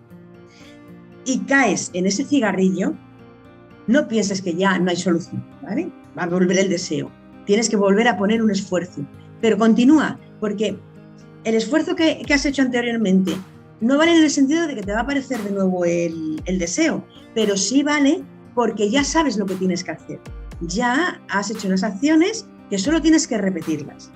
y 1.24 1.40
caes 1.40 1.90
en 1.92 2.06
ese 2.06 2.24
cigarrillo, 2.24 2.96
no 3.86 4.08
pienses 4.08 4.42
que 4.42 4.54
ya 4.54 4.78
no 4.78 4.90
hay 4.90 4.96
solución, 4.96 5.44
¿vale? 5.62 5.90
Va 6.18 6.24
a 6.24 6.26
volver 6.26 6.58
el 6.58 6.68
deseo. 6.68 7.10
Tienes 7.44 7.68
que 7.68 7.76
volver 7.76 8.08
a 8.08 8.16
poner 8.16 8.42
un 8.42 8.50
esfuerzo, 8.50 9.06
pero 9.40 9.56
continúa, 9.58 10.18
porque 10.40 10.78
el 11.44 11.54
esfuerzo 11.54 11.94
que, 11.94 12.22
has 12.32 12.46
hecho 12.46 12.62
anteriormente 12.62 13.32
no 13.80 13.98
vale 13.98 14.16
en 14.16 14.24
el 14.24 14.30
sentido 14.30 14.66
de 14.66 14.74
que 14.74 14.82
te 14.82 14.92
va 14.92 15.00
a 15.00 15.02
aparecer 15.02 15.38
de 15.42 15.50
nuevo 15.50 15.84
el, 15.84 16.42
el 16.46 16.58
deseo, 16.58 17.04
pero 17.34 17.56
sí 17.56 17.82
vale 17.82 18.22
porque 18.54 18.90
ya 18.90 19.04
sabes 19.04 19.36
lo 19.36 19.46
que 19.46 19.54
tienes 19.54 19.84
que 19.84 19.92
hacer. 19.92 20.20
Ya 20.62 21.20
has 21.28 21.50
hecho 21.50 21.68
unas 21.68 21.84
acciones 21.84 22.46
que 22.70 22.78
solo 22.78 23.00
tienes 23.00 23.28
que 23.28 23.38
repetirlas 23.38 24.10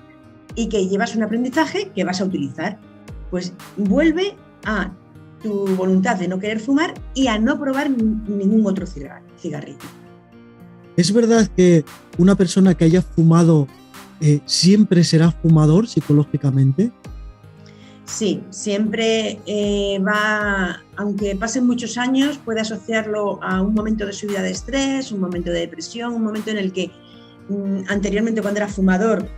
y 0.54 0.68
que 0.68 0.88
llevas 0.88 1.14
un 1.14 1.22
aprendizaje 1.22 1.90
que 1.94 2.04
vas 2.04 2.20
a 2.20 2.24
utilizar. 2.24 2.78
Pues 3.30 3.52
vuelve 3.76 4.34
a 4.64 4.90
tu 5.42 5.66
voluntad 5.76 6.16
de 6.16 6.28
no 6.28 6.38
querer 6.38 6.60
fumar 6.60 6.94
y 7.14 7.26
a 7.26 7.38
no 7.38 7.58
probar 7.58 7.90
ningún 7.90 8.66
otro 8.66 8.86
cigarrillo. 8.86 9.78
¿Es 10.96 11.12
verdad 11.12 11.48
que 11.56 11.84
una 12.18 12.34
persona 12.34 12.74
que 12.74 12.84
haya 12.84 13.02
fumado 13.02 13.66
eh, 14.20 14.40
siempre 14.44 15.02
será 15.02 15.30
fumador 15.30 15.86
psicológicamente? 15.86 16.92
Sí, 18.04 18.42
siempre 18.50 19.38
eh, 19.46 19.98
va, 20.00 20.82
aunque 20.96 21.36
pasen 21.36 21.66
muchos 21.66 21.96
años, 21.96 22.38
puede 22.38 22.60
asociarlo 22.60 23.42
a 23.42 23.62
un 23.62 23.72
momento 23.72 24.04
de 24.04 24.12
subida 24.12 24.42
de 24.42 24.50
estrés, 24.50 25.12
un 25.12 25.20
momento 25.20 25.50
de 25.50 25.60
depresión, 25.60 26.14
un 26.14 26.24
momento 26.24 26.50
en 26.50 26.58
el 26.58 26.72
que 26.72 26.90
mm, 27.48 27.82
anteriormente 27.88 28.42
cuando 28.42 28.58
era 28.58 28.68
fumador 28.68 29.28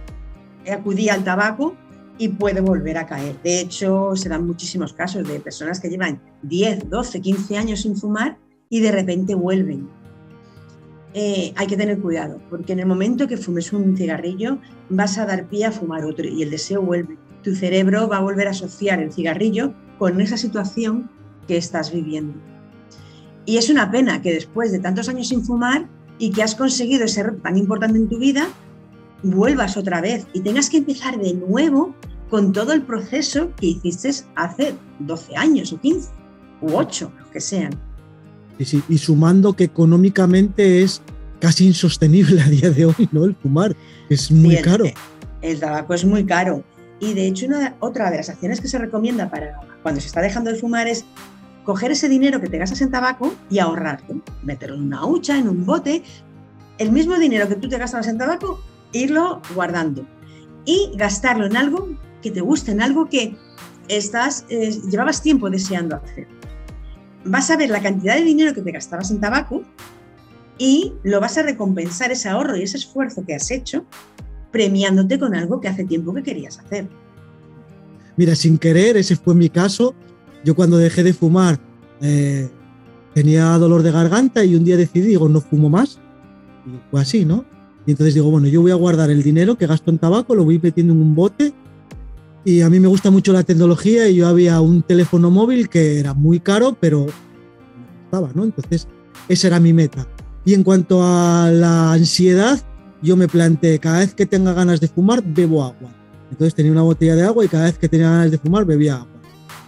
acudía 0.70 1.14
al 1.14 1.22
tabaco 1.22 1.76
y 2.22 2.28
puede 2.28 2.60
volver 2.60 2.98
a 2.98 3.06
caer. 3.06 3.34
De 3.42 3.58
hecho, 3.58 4.14
se 4.14 4.28
dan 4.28 4.46
muchísimos 4.46 4.92
casos 4.92 5.26
de 5.26 5.40
personas 5.40 5.80
que 5.80 5.90
llevan 5.90 6.22
10, 6.42 6.88
12, 6.88 7.20
15 7.20 7.56
años 7.56 7.80
sin 7.80 7.96
fumar 7.96 8.38
y 8.68 8.78
de 8.78 8.92
repente 8.92 9.34
vuelven. 9.34 9.88
Eh, 11.14 11.52
hay 11.56 11.66
que 11.66 11.76
tener 11.76 11.98
cuidado, 11.98 12.40
porque 12.48 12.74
en 12.74 12.78
el 12.78 12.86
momento 12.86 13.26
que 13.26 13.36
fumes 13.36 13.72
un 13.72 13.96
cigarrillo 13.96 14.58
vas 14.88 15.18
a 15.18 15.26
dar 15.26 15.48
pie 15.48 15.64
a 15.64 15.72
fumar 15.72 16.04
otro 16.04 16.24
y 16.24 16.44
el 16.44 16.50
deseo 16.50 16.80
vuelve. 16.80 17.18
Tu 17.42 17.56
cerebro 17.56 18.06
va 18.06 18.18
a 18.18 18.20
volver 18.20 18.46
a 18.46 18.52
asociar 18.52 19.00
el 19.00 19.12
cigarrillo 19.12 19.74
con 19.98 20.20
esa 20.20 20.36
situación 20.36 21.10
que 21.48 21.56
estás 21.56 21.92
viviendo. 21.92 22.38
Y 23.46 23.56
es 23.56 23.68
una 23.68 23.90
pena 23.90 24.22
que 24.22 24.32
después 24.32 24.70
de 24.70 24.78
tantos 24.78 25.08
años 25.08 25.26
sin 25.26 25.44
fumar 25.44 25.88
y 26.20 26.30
que 26.30 26.44
has 26.44 26.54
conseguido 26.54 27.08
ser 27.08 27.40
tan 27.40 27.56
importante 27.56 27.98
en 27.98 28.08
tu 28.08 28.20
vida, 28.20 28.46
vuelvas 29.24 29.76
otra 29.76 30.00
vez 30.00 30.24
y 30.32 30.40
tengas 30.40 30.70
que 30.70 30.78
empezar 30.78 31.18
de 31.18 31.34
nuevo 31.34 31.96
con 32.32 32.50
todo 32.50 32.72
el 32.72 32.80
proceso 32.80 33.50
que 33.56 33.66
hiciste 33.66 34.10
hace 34.36 34.74
12 35.00 35.36
años 35.36 35.70
o 35.74 35.78
15 35.78 36.08
u 36.62 36.72
8, 36.72 37.12
lo 37.20 37.30
que 37.30 37.42
sean. 37.42 37.78
Y, 38.58 38.96
sumando 38.96 39.52
que 39.52 39.64
económicamente 39.64 40.82
es 40.82 41.02
casi 41.40 41.66
insostenible 41.66 42.40
a 42.40 42.48
día 42.48 42.70
de 42.70 42.86
hoy, 42.86 43.06
¿no? 43.12 43.26
El 43.26 43.34
fumar 43.34 43.76
es 44.08 44.30
muy 44.30 44.56
caro. 44.62 44.86
El, 45.42 45.60
tabaco 45.60 45.92
es 45.92 46.06
muy 46.06 46.24
caro. 46.24 46.64
Y 47.00 47.12
de 47.12 47.26
hecho, 47.26 47.44
una, 47.44 47.76
otra 47.80 48.10
de 48.10 48.16
las 48.16 48.30
acciones 48.30 48.62
que 48.62 48.68
se 48.68 48.78
recomienda 48.78 49.28
para 49.28 49.60
cuando 49.82 50.00
se 50.00 50.06
está 50.06 50.22
dejando 50.22 50.50
de 50.50 50.58
fumar 50.58 50.88
es 50.88 51.04
coger 51.64 51.90
ese 51.90 52.08
dinero 52.08 52.40
que 52.40 52.48
te 52.48 52.56
gastas 52.56 52.80
en 52.80 52.90
tabaco 52.90 53.34
y 53.50 53.58
ahorrarlo, 53.58 54.22
meterlo 54.42 54.76
en 54.76 54.84
una 54.84 55.04
hucha, 55.04 55.36
en 55.36 55.50
un 55.50 55.66
bote. 55.66 56.02
El 56.78 56.92
mismo 56.92 57.18
dinero 57.18 57.46
que 57.46 57.56
tú 57.56 57.68
te 57.68 57.76
gastas 57.76 58.08
en 58.08 58.16
tabaco, 58.16 58.58
irlo 58.92 59.42
guardando 59.54 60.06
y 60.64 60.92
gastarlo 60.96 61.44
en 61.44 61.58
algo 61.58 61.90
que 62.22 62.30
te 62.30 62.40
guste, 62.40 62.72
en 62.72 62.80
algo 62.80 63.08
que 63.08 63.36
estás, 63.88 64.46
eh, 64.48 64.70
llevabas 64.90 65.22
tiempo 65.22 65.50
deseando 65.50 65.96
hacer. 65.96 66.26
Vas 67.24 67.50
a 67.50 67.56
ver 67.56 67.70
la 67.70 67.82
cantidad 67.82 68.16
de 68.16 68.22
dinero 68.22 68.54
que 68.54 68.62
te 68.62 68.72
gastabas 68.72 69.10
en 69.10 69.20
tabaco 69.20 69.62
y 70.58 70.92
lo 71.02 71.20
vas 71.20 71.36
a 71.38 71.42
recompensar 71.42 72.10
ese 72.12 72.28
ahorro 72.28 72.56
y 72.56 72.62
ese 72.62 72.76
esfuerzo 72.78 73.24
que 73.26 73.34
has 73.34 73.50
hecho 73.50 73.84
premiándote 74.50 75.18
con 75.18 75.34
algo 75.34 75.60
que 75.60 75.68
hace 75.68 75.84
tiempo 75.84 76.14
que 76.14 76.22
querías 76.22 76.58
hacer. 76.58 76.88
Mira, 78.16 78.34
sin 78.34 78.58
querer, 78.58 78.96
ese 78.96 79.16
fue 79.16 79.34
mi 79.34 79.48
caso. 79.48 79.94
Yo 80.44 80.54
cuando 80.54 80.76
dejé 80.76 81.02
de 81.02 81.14
fumar 81.14 81.58
eh, 82.00 82.48
tenía 83.14 83.46
dolor 83.58 83.82
de 83.82 83.92
garganta 83.92 84.44
y 84.44 84.54
un 84.54 84.64
día 84.64 84.76
decidí, 84.76 85.08
digo, 85.08 85.28
no 85.28 85.40
fumo 85.40 85.68
más. 85.68 85.98
Y 86.66 86.78
fue 86.90 87.00
así, 87.00 87.24
¿no? 87.24 87.44
Y 87.86 87.92
entonces 87.92 88.14
digo, 88.14 88.30
bueno, 88.30 88.46
yo 88.48 88.60
voy 88.62 88.70
a 88.70 88.76
guardar 88.76 89.10
el 89.10 89.22
dinero 89.22 89.56
que 89.56 89.66
gasto 89.66 89.90
en 89.90 89.98
tabaco, 89.98 90.34
lo 90.34 90.44
voy 90.44 90.58
metiendo 90.58 90.92
en 90.92 91.00
un 91.00 91.14
bote. 91.14 91.52
Y 92.44 92.62
a 92.62 92.70
mí 92.70 92.80
me 92.80 92.88
gusta 92.88 93.10
mucho 93.10 93.32
la 93.32 93.44
tecnología 93.44 94.08
y 94.08 94.16
yo 94.16 94.26
había 94.26 94.60
un 94.60 94.82
teléfono 94.82 95.30
móvil 95.30 95.68
que 95.68 96.00
era 96.00 96.12
muy 96.12 96.40
caro, 96.40 96.76
pero 96.80 97.06
estaba, 98.04 98.30
¿no? 98.34 98.44
Entonces, 98.44 98.88
esa 99.28 99.46
era 99.46 99.60
mi 99.60 99.72
meta. 99.72 100.06
Y 100.44 100.54
en 100.54 100.64
cuanto 100.64 101.02
a 101.04 101.50
la 101.52 101.92
ansiedad, 101.92 102.60
yo 103.00 103.16
me 103.16 103.28
planteé, 103.28 103.78
cada 103.78 104.00
vez 104.00 104.14
que 104.14 104.26
tenga 104.26 104.52
ganas 104.52 104.80
de 104.80 104.88
fumar, 104.88 105.22
bebo 105.24 105.62
agua. 105.62 105.90
Entonces 106.30 106.54
tenía 106.54 106.72
una 106.72 106.82
botella 106.82 107.14
de 107.14 107.22
agua 107.22 107.44
y 107.44 107.48
cada 107.48 107.64
vez 107.64 107.78
que 107.78 107.88
tenía 107.88 108.10
ganas 108.10 108.30
de 108.30 108.38
fumar, 108.38 108.64
bebía 108.64 108.96
agua. 108.96 109.08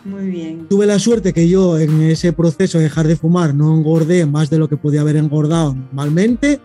Muy 0.05 0.29
bien. 0.29 0.67
Tuve 0.69 0.87
la 0.87 0.99
suerte 0.99 1.33
que 1.33 1.49
yo 1.49 1.79
en 1.79 2.03
ese 2.03 2.33
proceso 2.33 2.79
de 2.79 2.85
dejar 2.85 3.07
de 3.07 3.17
fumar 3.17 3.55
no 3.55 3.75
engordé 3.75 4.27
más 4.27 4.51
de 4.51 4.59
lo 4.59 4.69
que 4.69 4.77
podía 4.77 5.01
haber 5.01 5.17
engordado 5.17 5.75
normalmente 5.75 6.61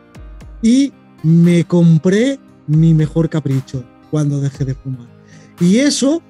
y 0.62 0.92
me 1.24 1.64
compré 1.64 2.40
mi 2.68 2.94
mejor 2.94 3.30
capricho 3.30 3.84
cuando 4.12 4.42
dejé 4.42 4.66
de 4.66 4.76
fumar. 4.76 5.19
Y 5.60 5.78
eso 5.80 6.22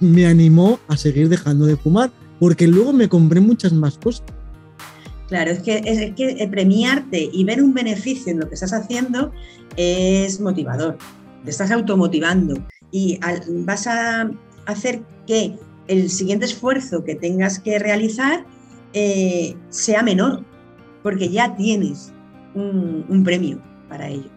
me 0.00 0.26
animó 0.26 0.78
a 0.88 0.96
seguir 0.96 1.28
dejando 1.28 1.66
de 1.66 1.76
fumar, 1.76 2.10
porque 2.38 2.66
luego 2.66 2.92
me 2.92 3.08
compré 3.08 3.40
muchas 3.40 3.72
más 3.72 3.98
cosas. 3.98 4.24
Claro, 5.28 5.50
es 5.50 5.60
que, 5.60 5.82
es 5.84 6.14
que 6.14 6.48
premiarte 6.50 7.30
y 7.32 7.44
ver 7.44 7.62
un 7.62 7.72
beneficio 7.72 8.32
en 8.32 8.40
lo 8.40 8.48
que 8.48 8.54
estás 8.54 8.72
haciendo 8.72 9.32
es 9.76 10.40
motivador. 10.40 10.98
Te 11.44 11.50
estás 11.50 11.70
automotivando 11.70 12.54
y 12.90 13.18
vas 13.64 13.86
a 13.86 14.30
hacer 14.66 15.02
que 15.26 15.54
el 15.86 16.10
siguiente 16.10 16.46
esfuerzo 16.46 17.04
que 17.04 17.14
tengas 17.14 17.58
que 17.60 17.78
realizar 17.78 18.44
eh, 18.92 19.56
sea 19.68 20.02
menor, 20.02 20.44
porque 21.02 21.28
ya 21.28 21.56
tienes 21.56 22.12
un 22.54 23.22
premio 23.24 23.62
para 23.88 24.08
ello. 24.08 24.28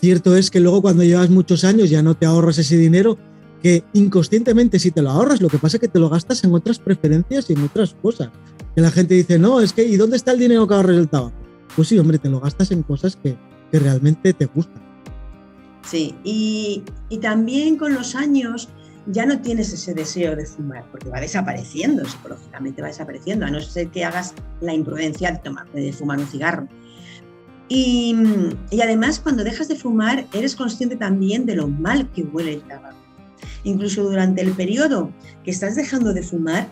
Cierto 0.00 0.36
es 0.36 0.50
que 0.50 0.60
luego 0.60 0.82
cuando 0.82 1.02
llevas 1.02 1.30
muchos 1.30 1.64
años 1.64 1.88
ya 1.88 2.02
no 2.02 2.14
te 2.14 2.26
ahorras 2.26 2.58
ese 2.58 2.76
dinero, 2.76 3.16
que 3.64 3.82
inconscientemente 3.94 4.78
sí 4.78 4.90
te 4.90 5.00
lo 5.00 5.08
ahorras, 5.08 5.40
lo 5.40 5.48
que 5.48 5.56
pasa 5.56 5.78
es 5.78 5.80
que 5.80 5.88
te 5.88 5.98
lo 5.98 6.10
gastas 6.10 6.44
en 6.44 6.52
otras 6.52 6.78
preferencias 6.78 7.48
y 7.48 7.54
en 7.54 7.62
otras 7.62 7.94
cosas. 7.94 8.28
Que 8.74 8.82
la 8.82 8.90
gente 8.90 9.14
dice, 9.14 9.38
no, 9.38 9.62
es 9.62 9.72
que 9.72 9.84
¿y 9.84 9.96
dónde 9.96 10.18
está 10.18 10.32
el 10.32 10.38
dinero 10.38 10.68
que 10.68 10.74
ahorras 10.74 10.98
el 10.98 11.08
tabaco? 11.08 11.32
Pues 11.74 11.88
sí, 11.88 11.98
hombre, 11.98 12.18
te 12.18 12.28
lo 12.28 12.40
gastas 12.40 12.70
en 12.72 12.82
cosas 12.82 13.16
que, 13.16 13.38
que 13.72 13.78
realmente 13.78 14.34
te 14.34 14.44
gustan. 14.44 14.82
Sí, 15.82 16.14
y, 16.24 16.82
y, 17.08 17.16
también 17.18 17.78
con 17.78 17.94
los 17.94 18.14
años 18.14 18.68
ya 19.06 19.24
no 19.24 19.40
tienes 19.40 19.72
ese 19.72 19.94
deseo 19.94 20.36
de 20.36 20.44
fumar, 20.44 20.84
porque 20.90 21.08
va 21.08 21.20
desapareciendo, 21.22 22.04
psicológicamente 22.04 22.82
va 22.82 22.88
desapareciendo, 22.88 23.46
a 23.46 23.50
no 23.50 23.62
ser 23.62 23.88
que 23.88 24.04
hagas 24.04 24.34
la 24.60 24.74
imprudencia 24.74 25.40
de, 25.72 25.92
fumar 25.94 26.18
un 26.18 26.26
cigarro. 26.26 26.68
Y, 27.70 28.14
además, 28.82 29.20
cuando 29.20 29.42
dejas 29.42 29.68
de 29.68 29.76
fumar, 29.76 30.26
eres 30.34 30.54
consciente 30.54 30.96
también 30.96 31.46
de 31.46 31.56
lo 31.56 31.66
mal 31.66 32.10
que 32.12 32.24
huele 32.24 32.52
el 32.52 32.62
tabaco. 32.62 33.03
Incluso 33.64 34.04
durante 34.04 34.42
el 34.42 34.52
periodo 34.52 35.10
que 35.42 35.50
estás 35.50 35.74
dejando 35.74 36.12
de 36.12 36.22
fumar, 36.22 36.68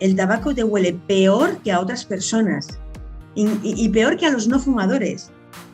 el 0.00 0.16
tabaco 0.16 0.54
te 0.54 0.64
huele 0.64 0.92
peor 1.06 1.58
que 1.62 1.72
a 1.72 1.80
otras 1.80 2.04
personas 2.04 2.78
y, 3.34 3.88
peor 3.88 4.16
que 4.16 4.26
a 4.26 4.30
los 4.30 4.46
no 4.46 4.60
fumadores, 4.60 5.30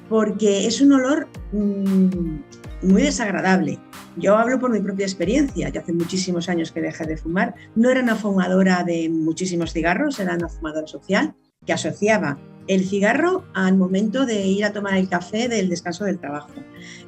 porque 0.09 0.67
es 0.67 0.81
un 0.81 0.93
olor 0.93 1.29
mm, 1.53 2.39
muy 2.83 3.03
desagradable. 3.03 3.79
Yo 4.17 4.37
hablo 4.37 4.59
por 4.59 4.71
mi 4.71 4.81
propia 4.81 5.05
experiencia, 5.05 5.69
ya 5.69 5.81
hace 5.81 5.93
muchísimos 5.93 6.49
años 6.49 6.73
que 6.73 6.81
dejé 6.81 7.05
de 7.07 7.17
fumar. 7.17 7.55
No 7.75 7.91
era 7.91 8.03
una 8.03 8.17
fumadora 8.17 8.83
de 8.83 9.09
muchísimos 9.09 9.73
cigarros, 9.73 10.19
era 10.19 10.35
una 10.35 10.49
fumadora 10.49 10.87
social 10.87 11.35
que 11.67 11.73
asociaba 11.73 12.39
el 12.67 12.87
cigarro 12.87 13.45
al 13.55 13.77
momento 13.77 14.27
de 14.27 14.47
ir 14.47 14.65
a 14.65 14.73
tomar 14.73 14.95
el 14.95 15.09
café 15.09 15.49
del 15.49 15.69
descanso 15.69 16.05
del 16.05 16.19
trabajo, 16.19 16.51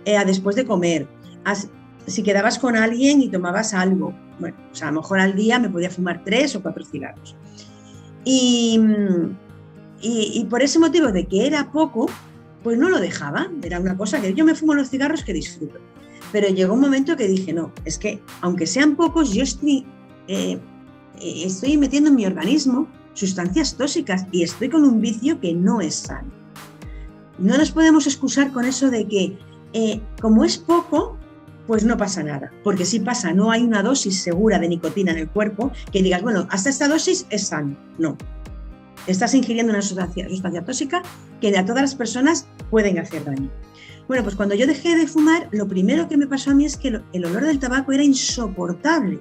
eh, 0.04 0.18
después 0.26 0.56
de 0.56 0.64
comer, 0.64 1.08
si 2.06 2.22
quedabas 2.22 2.58
con 2.58 2.76
alguien 2.76 3.22
y 3.22 3.28
tomabas 3.28 3.74
algo, 3.74 4.14
bueno, 4.38 4.56
a 4.80 4.86
lo 4.86 5.00
mejor 5.00 5.20
al 5.20 5.34
día 5.34 5.58
me 5.58 5.68
podía 5.68 5.90
fumar 5.90 6.22
tres 6.24 6.56
o 6.56 6.62
cuatro 6.62 6.84
cigarros. 6.84 7.36
Y, 8.24 8.80
y, 10.00 10.44
por 10.48 10.62
ese 10.62 10.78
motivo 10.78 11.12
de 11.12 11.26
que 11.26 11.46
era 11.46 11.70
poco, 11.70 12.08
pues 12.62 12.78
no 12.78 12.88
lo 12.88 13.00
dejaba, 13.00 13.50
era 13.62 13.80
una 13.80 13.96
cosa 13.96 14.20
que 14.20 14.34
yo 14.34 14.44
me 14.44 14.54
fumo 14.54 14.74
los 14.74 14.90
cigarros 14.90 15.24
que 15.24 15.32
disfruto. 15.32 15.78
Pero 16.30 16.48
llegó 16.48 16.74
un 16.74 16.80
momento 16.80 17.16
que 17.16 17.28
dije, 17.28 17.52
no, 17.52 17.72
es 17.84 17.98
que 17.98 18.20
aunque 18.40 18.66
sean 18.66 18.96
pocos, 18.96 19.32
yo 19.32 19.42
estoy, 19.42 19.84
eh, 20.28 20.58
estoy 21.20 21.76
metiendo 21.76 22.10
en 22.10 22.16
mi 22.16 22.26
organismo 22.26 22.88
sustancias 23.14 23.76
tóxicas 23.76 24.26
y 24.32 24.42
estoy 24.42 24.70
con 24.70 24.84
un 24.84 25.00
vicio 25.00 25.40
que 25.40 25.52
no 25.52 25.80
es 25.80 25.96
sano. 25.96 26.30
No 27.38 27.56
nos 27.58 27.72
podemos 27.72 28.06
excusar 28.06 28.52
con 28.52 28.64
eso 28.64 28.90
de 28.90 29.06
que 29.06 29.38
eh, 29.72 30.00
como 30.20 30.44
es 30.44 30.58
poco, 30.58 31.18
pues 31.66 31.84
no 31.84 31.96
pasa 31.96 32.22
nada, 32.22 32.52
porque 32.64 32.84
si 32.84 33.00
pasa, 33.00 33.32
no 33.32 33.50
hay 33.50 33.62
una 33.62 33.82
dosis 33.82 34.22
segura 34.22 34.58
de 34.58 34.68
nicotina 34.68 35.12
en 35.12 35.18
el 35.18 35.28
cuerpo 35.28 35.72
que 35.92 36.02
digas, 36.02 36.22
bueno, 36.22 36.46
hasta 36.50 36.70
esta 36.70 36.88
dosis 36.88 37.26
es 37.30 37.48
sano. 37.48 37.76
No. 37.98 38.16
Estás 39.06 39.34
ingiriendo 39.34 39.72
una 39.72 39.82
sustancia, 39.82 40.28
sustancia 40.28 40.64
tóxica 40.64 41.02
que 41.40 41.56
a 41.56 41.64
todas 41.64 41.82
las 41.82 41.94
personas 41.94 42.46
pueden 42.70 42.98
hacer 42.98 43.24
daño. 43.24 43.50
Bueno, 44.08 44.22
pues 44.22 44.36
cuando 44.36 44.54
yo 44.54 44.66
dejé 44.66 44.96
de 44.96 45.06
fumar, 45.06 45.48
lo 45.52 45.66
primero 45.66 46.08
que 46.08 46.16
me 46.16 46.26
pasó 46.26 46.50
a 46.50 46.54
mí 46.54 46.64
es 46.64 46.76
que 46.76 47.00
el 47.12 47.24
olor 47.24 47.44
del 47.44 47.58
tabaco 47.58 47.92
era 47.92 48.02
insoportable 48.02 49.20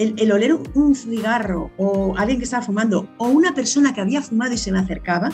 el, 0.00 0.32
oler 0.32 0.58
un 0.74 0.94
cigarro 0.94 1.70
o 1.76 2.14
alguien 2.16 2.38
que 2.38 2.44
estaba 2.44 2.62
fumando 2.62 3.08
o 3.18 3.28
una 3.28 3.54
persona 3.54 3.92
que 3.92 4.00
había 4.00 4.22
fumado 4.22 4.54
y 4.54 4.58
se 4.58 4.72
me 4.72 4.78
acercaba, 4.78 5.30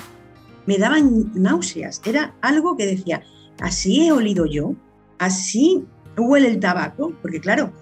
me 0.66 0.76
daban 0.76 1.30
náuseas. 1.34 2.02
Era 2.04 2.34
algo 2.40 2.76
que 2.76 2.86
decía, 2.86 3.22
así 3.60 4.06
he 4.06 4.12
olido 4.12 4.44
yo, 4.44 4.74
así 5.18 5.84
huele 6.22 6.48
el 6.48 6.60
tabaco, 6.60 7.12
porque 7.22 7.40
claro, 7.40 7.72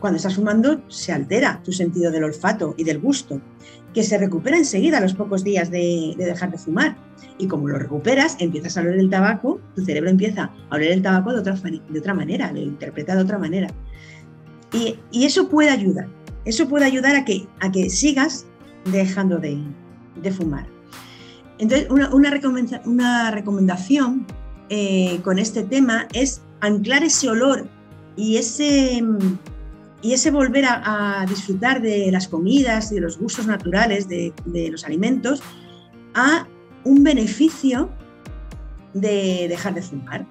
cuando 0.00 0.16
estás 0.18 0.34
fumando 0.34 0.80
se 0.88 1.12
altera 1.12 1.60
tu 1.64 1.72
sentido 1.72 2.10
del 2.10 2.24
olfato 2.24 2.74
y 2.76 2.84
del 2.84 2.98
gusto, 2.98 3.40
que 3.94 4.02
se 4.02 4.18
recupera 4.18 4.58
enseguida 4.58 4.98
a 4.98 5.00
los 5.00 5.14
pocos 5.14 5.42
días 5.42 5.70
de, 5.70 6.14
dejar 6.18 6.50
de 6.50 6.58
fumar. 6.58 6.96
Y 7.38 7.48
como 7.48 7.68
lo 7.68 7.78
recuperas, 7.78 8.36
empiezas 8.40 8.76
a 8.76 8.82
oler 8.82 8.98
el 8.98 9.08
tabaco, 9.08 9.58
tu 9.74 9.84
cerebro 9.84 10.10
empieza 10.10 10.50
a 10.68 10.76
oler 10.76 10.92
el 10.92 11.02
tabaco 11.02 11.32
de 11.32 11.40
otra, 11.40 11.54
de 11.54 12.14
manera, 12.14 12.52
lo 12.52 12.60
interpreta 12.60 13.14
de 13.14 13.22
otra 13.22 13.38
manera. 13.38 13.68
Y, 14.72 15.24
eso 15.24 15.48
puede 15.48 15.70
ayudar. 15.70 16.08
eso 16.44 16.68
puede 16.68 16.84
ayudar 16.84 17.16
a 17.16 17.24
que, 17.24 17.46
a 17.60 17.72
que 17.72 17.88
sigas 17.88 18.44
dejando 18.84 19.38
de, 19.38 19.58
fumar. 20.30 20.66
Entonces, 21.58 21.88
una, 21.88 22.14
una, 22.14 23.30
recomendación 23.30 24.26
eh, 24.68 25.20
con 25.22 25.38
este 25.38 25.62
tema 25.62 26.06
es 26.12 26.42
anclar 26.60 27.04
ese 27.04 27.28
olor 27.28 27.66
y 28.16 28.36
ese, 28.36 29.02
y 30.02 30.12
ese 30.12 30.30
volver 30.30 30.64
a, 30.66 31.24
disfrutar 31.28 31.82
de 31.82 32.10
las 32.10 32.28
comidas 32.28 32.92
y 32.92 32.96
de 32.96 33.00
los 33.00 33.18
gustos 33.18 33.46
naturales 33.46 34.08
de, 34.08 34.32
de 34.44 34.70
los 34.70 34.84
alimentos 34.84 35.42
a 36.14 36.46
un 36.84 37.02
beneficio 37.02 37.90
de 38.94 39.46
dejar 39.48 39.74
de 39.74 39.82
fumar. 39.82 40.26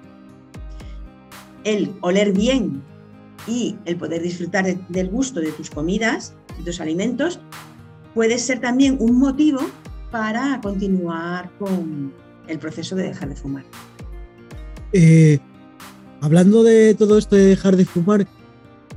El 1.64 1.94
oler 2.00 2.32
bien 2.32 2.82
y 3.46 3.76
el 3.84 3.96
poder 3.96 4.22
disfrutar 4.22 4.64
del 4.88 5.08
gusto 5.08 5.40
de 5.40 5.52
tus 5.52 5.70
comidas, 5.70 6.34
de 6.58 6.64
tus 6.64 6.80
alimentos, 6.80 7.40
puede 8.14 8.38
ser 8.38 8.60
también 8.60 8.96
un 8.98 9.18
motivo 9.18 9.60
para 10.10 10.60
continuar 10.62 11.50
con 11.58 12.12
el 12.48 12.58
proceso 12.58 12.96
de 12.96 13.04
dejar 13.04 13.28
de 13.28 13.36
fumar. 13.36 13.64
Eh, 14.92 15.38
hablando 16.20 16.62
de 16.62 16.94
todo 16.94 17.18
esto 17.18 17.36
de 17.36 17.46
dejar 17.46 17.76
de 17.76 17.84
fumar, 17.84 18.26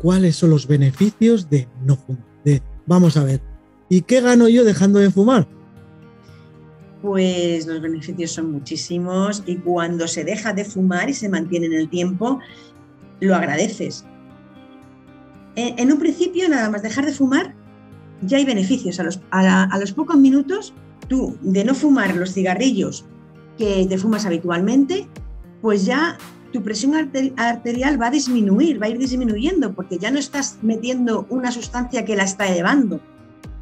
¿cuáles 0.02 0.36
son 0.36 0.50
los 0.52 0.68
beneficios 0.68 1.50
de 1.50 1.68
no 1.84 1.96
fumar? 1.96 2.30
Vamos 2.90 3.18
a 3.18 3.24
ver, 3.24 3.40
¿y 3.88 4.02
qué 4.02 4.20
gano 4.20 4.50
yo 4.50 4.64
dejando 4.64 4.98
de 4.98 5.12
fumar? 5.12 5.48
Pues 7.04 7.68
los 7.68 7.80
beneficios 7.80 8.32
son 8.32 8.52
muchísimos 8.52 9.44
y 9.46 9.58
cuando 9.58 10.08
se 10.08 10.24
deja 10.24 10.54
de 10.54 10.66
fumar 10.66 11.08
y 11.08 11.14
se 11.14 11.30
mantiene 11.30 11.68
en 11.68 11.74
el 11.74 11.88
tiempo, 11.88 12.40
lo 13.20 13.36
agradeces. 13.36 14.06
En 15.56 15.92
un 15.92 16.00
principio, 16.00 16.50
nada 16.50 16.68
más 16.72 16.82
dejar 16.82 17.06
de 17.06 17.12
fumar, 17.12 17.54
ya 18.24 18.38
hay 18.38 18.46
beneficios. 18.46 19.00
A 19.00 19.04
los, 19.04 19.22
a, 19.30 19.78
los 19.80 19.92
pocos 19.92 20.18
minutos, 20.18 20.74
tú 21.08 21.38
de 21.42 21.64
no 21.64 21.76
fumar 21.76 22.16
los 22.16 22.34
cigarrillos 22.34 23.06
que 23.58 23.86
te 23.88 23.98
fumas 24.00 24.26
habitualmente, 24.26 25.08
pues 25.62 25.86
ya 25.86 26.18
tu 26.52 26.64
presión 26.64 26.94
arterial 27.38 28.02
va 28.02 28.08
a 28.08 28.12
disminuir, 28.12 28.82
va 28.82 28.88
a 28.88 28.90
ir 28.90 28.98
disminuyendo, 28.98 29.74
porque 29.74 29.98
ya 29.98 30.12
no 30.12 30.20
estás 30.20 30.58
metiendo 30.62 31.26
una 31.30 31.52
sustancia 31.52 32.06
que 32.06 32.16
la 32.16 32.24
está 32.24 32.48
elevando. 32.48 33.00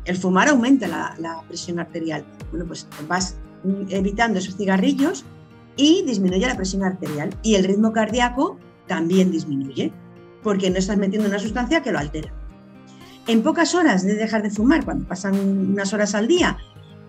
El 0.06 0.16
fumar 0.16 0.48
aumenta 0.48 0.88
la, 0.88 1.16
la 1.20 1.42
presión 1.48 1.80
arterial. 1.80 2.26
Bueno, 2.52 2.66
pues 2.66 2.88
vas 3.08 3.36
evitando 3.90 4.40
esos 4.40 4.56
cigarrillos 4.56 5.26
y 5.76 6.04
disminuye 6.04 6.48
la 6.48 6.56
presión 6.56 6.84
arterial. 6.84 7.30
Y 7.44 7.56
el 7.56 7.66
ritmo 7.66 7.92
cardíaco 7.92 8.58
también 8.88 9.32
disminuye, 9.32 9.92
porque 10.44 10.70
no 10.70 10.78
estás 10.78 10.98
metiendo 10.98 11.28
una 11.28 11.40
sustancia 11.40 11.82
que 11.82 11.92
lo 11.92 12.00
altera 12.00 12.32
en 13.28 13.44
pocas 13.44 13.76
horas 13.76 14.04
de 14.04 14.16
dejar 14.16 14.42
de 14.42 14.50
fumar, 14.50 14.84
cuando 14.86 15.06
pasan 15.06 15.36
unas 15.36 15.94
horas 15.94 16.16
al 16.16 16.28
día, 16.28 16.58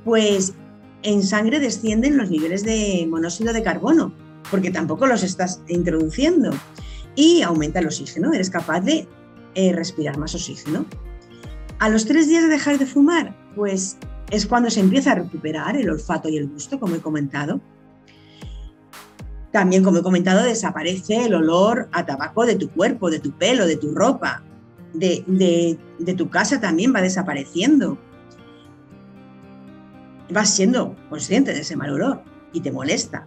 pues 0.05 0.55
en 1.03 1.23
sangre 1.23 1.61
descienden 1.61 2.17
los 2.17 2.29
niveles 2.29 2.65
de 2.65 3.07
monóxido 3.09 3.53
de 3.53 3.63
carbono, 3.63 4.13
porque 4.51 4.71
tampoco 4.71 5.07
los 5.07 5.23
estás 5.23 5.61
introduciendo. 5.69 6.51
Y 7.15 7.43
aumenta 7.43 7.81
el 7.81 7.87
oxígeno, 7.87 8.33
eres 8.33 8.51
capaz 8.51 8.81
de 8.81 9.09
eh, 9.55 9.73
respirar 9.73 10.19
más 10.19 10.35
oxígeno. 10.35 10.87
A 11.79 11.89
los 11.89 12.07
tres 12.07 12.29
días 12.29 12.43
de 12.45 12.49
dejar 12.49 12.79
de 12.79 12.87
fumar, 12.87 13.37
pues 13.55 13.97
es 14.31 14.47
cuando 14.47 14.71
se 14.71 14.81
empieza 14.81 15.13
a 15.13 15.17
recuperar 15.17 15.77
el 15.77 15.91
olfato 15.91 16.29
y 16.29 16.37
el 16.37 16.49
gusto, 16.49 16.79
como 16.79 16.95
he 16.95 17.01
comentado. 17.01 17.61
También, 19.53 19.83
como 19.83 19.99
he 19.99 20.03
comentado, 20.03 20.45
desaparece 20.45 21.25
el 21.25 21.35
olor 21.35 21.89
a 21.93 22.05
tabaco 22.05 22.45
de 22.47 22.57
tu 22.57 22.69
cuerpo, 22.71 23.11
de 23.11 23.19
tu 23.21 23.33
pelo, 23.33 23.67
de 23.67 23.77
tu 23.77 23.95
ropa 23.95 24.45
de, 24.93 26.15
tu 26.17 26.31
casa 26.31 26.61
también 26.61 26.95
va 26.95 27.03
desapareciendo. 27.03 27.99
Vas 30.31 30.55
siendo 30.55 30.95
consciente 31.09 31.53
de 31.53 31.61
ese 31.61 31.77
mal 31.77 31.91
olor 31.91 32.23
y 32.53 32.61
te 32.61 32.73
molesta. 32.73 33.27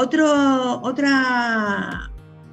Otro, 0.00 0.80
otra 0.82 2.12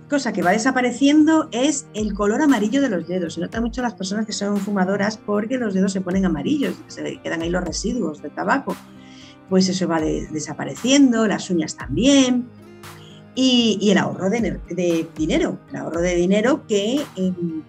cosa 0.10 0.34
que 0.34 0.42
va 0.42 0.50
desapareciendo 0.50 1.48
es 1.52 1.86
el 1.94 2.16
color 2.16 2.42
amarillo 2.42 2.82
de 2.82 2.90
los 2.90 3.08
dedos. 3.08 3.36
Se 3.36 3.40
nota 3.40 3.62
mucho 3.62 3.84
las 3.84 3.94
personas 3.94 4.26
que 4.26 4.34
son 4.34 4.58
fumadoras 4.58 5.18
porque 5.18 5.60
los 5.60 5.76
dedos 5.76 5.92
se 5.92 6.02
ponen 6.02 6.26
amarillos, 6.26 6.74
se 6.88 7.22
quedan 7.22 7.44
ahí 7.44 7.52
los 7.52 7.64
residuos 7.64 8.24
del 8.24 8.32
tabaco. 8.32 8.76
Pues 9.48 9.70
eso 9.70 9.88
va 9.88 10.02
desapareciendo, 10.02 11.28
las 11.28 11.48
uñas 11.52 11.76
también 11.76 12.48
y, 13.36 13.92
el 13.92 14.00
ahorro 14.00 14.32
de, 14.32 15.08
dinero, 15.16 15.60
el 15.70 15.76
ahorro 15.76 16.02
de 16.02 16.16
dinero 16.16 16.66
que, 16.66 17.06
em, 17.16 17.62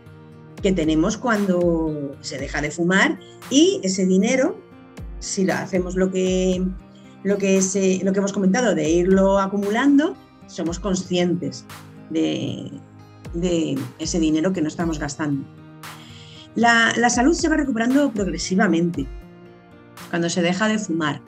que 0.63 0.73
tenemos 0.73 1.19
cuando 1.19 2.17
se 2.23 2.39
deja 2.39 2.63
de 2.63 2.71
fumar 2.71 3.19
y 3.51 3.83
ese 3.83 4.07
dinero, 4.07 4.59
si 5.19 5.51
hacemos 5.51 5.97
lo 5.97 6.11
que, 6.11 6.65
lo 7.27 7.39
que, 7.39 7.61
lo 8.03 8.13
que 8.13 8.19
hemos 8.19 8.33
comentado 8.33 8.75
de 8.75 8.89
irlo 8.89 9.39
acumulando, 9.39 10.17
somos 10.47 10.79
conscientes 10.79 11.65
de, 12.11 12.71
ese 13.99 14.21
dinero 14.21 14.53
que 14.53 14.63
no 14.63 14.69
estamos 14.69 14.99
gastando. 14.99 15.45
la 16.55 17.11
salud 17.11 17.35
se 17.35 17.49
va 17.49 17.57
recuperando 17.57 18.11
progresivamente 18.13 19.07
cuando 20.11 20.31
se 20.31 20.41
deja 20.41 20.69
de 20.69 20.79
fumar 20.79 21.21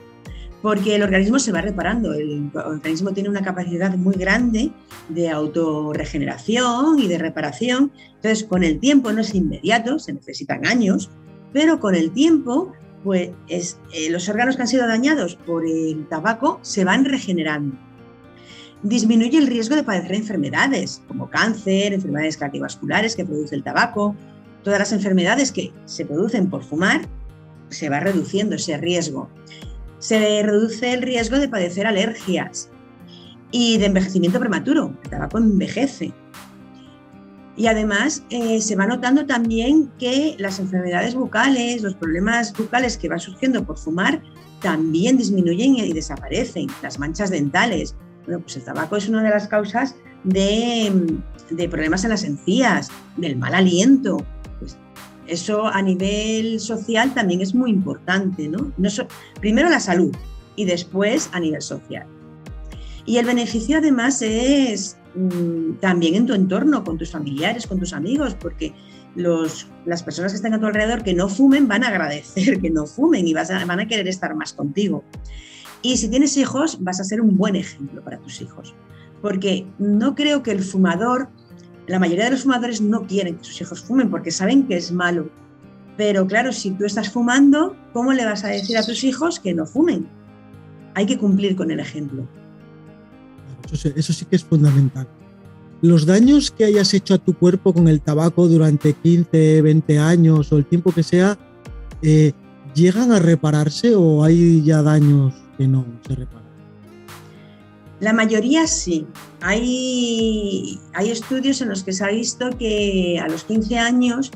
porque 0.61 0.95
el 0.95 1.03
organismo 1.03 1.39
se 1.39 1.51
va 1.51 1.61
reparando, 1.61 2.13
el 2.13 2.51
organismo 2.53 3.11
tiene 3.11 3.29
una 3.29 3.41
capacidad 3.41 3.95
muy 3.95 4.15
grande 4.15 4.71
de 5.07 5.29
autorregeneración 5.29 6.99
y 6.99 7.07
de 7.07 7.17
reparación, 7.17 7.91
entonces 8.15 8.43
con 8.43 8.63
el 8.63 8.79
tiempo 8.79 9.11
no 9.11 9.21
es 9.21 9.33
inmediato, 9.33 9.99
se 9.99 10.13
necesitan 10.13 10.65
años, 10.65 11.09
pero 11.53 11.79
con 11.79 11.95
el 11.95 12.11
tiempo 12.11 12.73
pues 13.03 13.31
eh, 13.47 14.09
los 14.09 14.27
órganos 14.29 14.55
que 14.55 14.63
han 14.63 14.67
sido 14.67 14.87
dañados 14.87 15.35
por 15.35 15.65
el 15.65 16.07
tabaco 16.07 16.59
se 16.61 16.83
van 16.83 17.05
regenerando. 17.05 17.75
Disminuye 18.83 19.37
el 19.37 19.47
riesgo 19.47 19.75
de 19.75 19.83
padecer 19.83 20.13
enfermedades 20.13 21.01
como 21.07 21.29
cáncer, 21.29 21.93
enfermedades 21.93 22.37
cardiovasculares 22.37 23.15
que 23.15 23.25
produce 23.25 23.55
el 23.55 23.63
tabaco, 23.63 24.15
todas 24.63 24.79
las 24.79 24.93
enfermedades 24.93 25.51
que 25.51 25.73
se 25.85 26.05
producen 26.05 26.49
por 26.49 26.63
fumar, 26.63 27.01
se 27.69 27.89
va 27.89 27.99
reduciendo 27.99 28.55
ese 28.55 28.77
riesgo 28.77 29.29
se 29.99 30.41
reduce 30.43 30.93
el 30.93 31.01
riesgo 31.01 31.37
de 31.37 31.49
padecer 31.49 31.85
alergias 31.85 32.69
y 33.51 33.77
de 33.77 33.87
envejecimiento 33.87 34.39
prematuro. 34.39 34.97
El 35.03 35.09
tabaco 35.09 35.37
envejece. 35.37 36.13
Y 37.59 37.67
además 37.67 38.23
eh, 38.29 38.61
se 38.61 38.77
va 38.77 38.87
notando 38.87 39.25
también 39.25 39.91
que 39.99 40.37
las 40.39 40.59
enfermedades 40.59 41.13
bucales, 41.13 41.81
los 41.81 41.93
problemas 41.93 42.53
bucales 42.53 42.97
que 42.97 43.09
van 43.09 43.19
surgiendo 43.19 43.65
por 43.65 43.77
fumar, 43.77 44.21
también 44.61 45.17
disminuyen 45.17 45.75
y 45.75 45.91
desaparecen. 45.91 46.67
Las 46.81 46.99
manchas 46.99 47.29
dentales. 47.29 47.95
Bueno, 48.25 48.39
pues 48.39 48.55
el 48.55 48.63
tabaco 48.63 48.95
es 48.95 49.09
una 49.09 49.21
de 49.21 49.29
las 49.31 49.49
causas 49.49 49.95
de, 50.23 51.19
de 51.49 51.69
problemas 51.69 52.05
en 52.05 52.11
las 52.11 52.23
encías, 52.23 52.87
del 53.17 53.35
mal 53.35 53.53
aliento, 53.53 54.25
eso 55.27 55.67
a 55.67 55.81
nivel 55.81 56.59
social 56.59 57.13
también 57.13 57.41
es 57.41 57.53
muy 57.53 57.69
importante, 57.69 58.47
¿no? 58.47 58.71
primero 59.39 59.69
la 59.69 59.79
salud 59.79 60.15
y 60.55 60.65
después 60.65 61.29
a 61.33 61.39
nivel 61.39 61.61
social. 61.61 62.07
Y 63.09 63.17
el 63.17 63.25
beneficio 63.25 63.79
además 63.79 64.21
es 64.21 64.95
mm, 65.15 65.79
también 65.79 66.13
en 66.13 66.27
tu 66.27 66.35
entorno, 66.35 66.83
con 66.83 66.99
tus 66.99 67.09
familiares, 67.09 67.65
con 67.65 67.79
tus 67.79 67.91
amigos, 67.91 68.35
porque 68.39 68.71
los, 69.15 69.65
las 69.87 70.03
personas 70.03 70.31
que 70.31 70.35
estén 70.35 70.53
a 70.53 70.59
tu 70.59 70.67
alrededor 70.67 71.01
que 71.01 71.15
no 71.15 71.27
fumen 71.27 71.67
van 71.67 71.83
a 71.83 71.87
agradecer 71.87 72.61
que 72.61 72.69
no 72.69 72.85
fumen 72.85 73.27
y 73.27 73.33
vas 73.33 73.49
van 73.65 73.79
a 73.79 73.87
querer 73.87 74.07
estar 74.07 74.35
más 74.35 74.53
contigo. 74.53 75.03
Y 75.81 75.97
si 75.97 76.07
tienes 76.07 76.37
hijos, 76.37 76.77
vas 76.83 76.99
a 76.99 77.03
ser 77.03 77.19
un 77.19 77.35
buen 77.35 77.55
ejemplo 77.55 78.03
para 78.03 78.19
tus 78.19 78.41
hijos, 78.41 78.75
porque 79.23 79.65
no 79.79 80.13
creo 80.13 80.43
que 80.43 80.51
el 80.51 80.61
fumador 80.61 81.29
la 81.87 81.97
mayoría 81.97 82.25
de 82.25 82.31
los 82.31 82.43
fumadores 82.43 82.79
no 82.79 83.07
quieren 83.07 83.37
que 83.37 83.43
sus 83.43 83.59
hijos 83.59 83.81
fumen 83.81 84.11
porque 84.11 84.29
saben 84.29 84.67
que 84.67 84.77
es 84.77 84.91
malo. 84.91 85.31
Pero 85.97 86.27
claro, 86.27 86.51
si 86.51 86.69
tú 86.69 86.85
estás 86.85 87.09
fumando, 87.09 87.75
¿cómo 87.91 88.13
le 88.13 88.23
vas 88.23 88.43
a 88.43 88.49
decir 88.49 88.77
a 88.77 88.83
tus 88.83 89.03
hijos 89.03 89.39
que 89.39 89.55
no 89.55 89.65
fumen? 89.65 90.07
Hay 90.93 91.07
que 91.07 91.17
cumplir 91.17 91.55
con 91.55 91.71
el 91.71 91.79
ejemplo. 91.79 92.27
Eso 93.75 94.13
sí, 94.13 94.25
que 94.25 94.35
es 94.35 94.43
fundamental. 94.43 95.07
Los 95.81 96.05
daños 96.05 96.51
que 96.51 96.65
hayas 96.65 96.93
hecho 96.93 97.13
a 97.13 97.17
tu 97.17 97.33
cuerpo 97.33 97.73
con 97.73 97.87
el 97.87 98.01
tabaco 98.01 98.47
durante 98.47 98.93
15, 98.93 99.61
20 99.61 99.99
años 99.99 100.51
o 100.51 100.57
el 100.57 100.65
tiempo 100.65 100.91
que 100.91 101.03
sea, 101.03 101.37
eh, 102.01 102.33
¿llegan 102.75 103.11
a 103.11 103.19
repararse 103.19 103.95
o 103.95 104.23
hay 104.23 104.61
ya 104.63 104.81
daños 104.81 105.33
que 105.57 105.67
no 105.67 105.85
se 106.05 106.15
reparan? 106.15 106.49
La 107.99 108.13
mayoría 108.13 108.67
sí. 108.67 109.07
Hay, 109.41 110.79
hay 110.93 111.11
estudios 111.11 111.61
en 111.61 111.69
los 111.69 111.83
que 111.83 111.93
se 111.93 112.03
ha 112.03 112.09
visto 112.09 112.49
que 112.57 113.19
a 113.21 113.27
los 113.27 113.43
15 113.43 113.77
años 113.77 114.31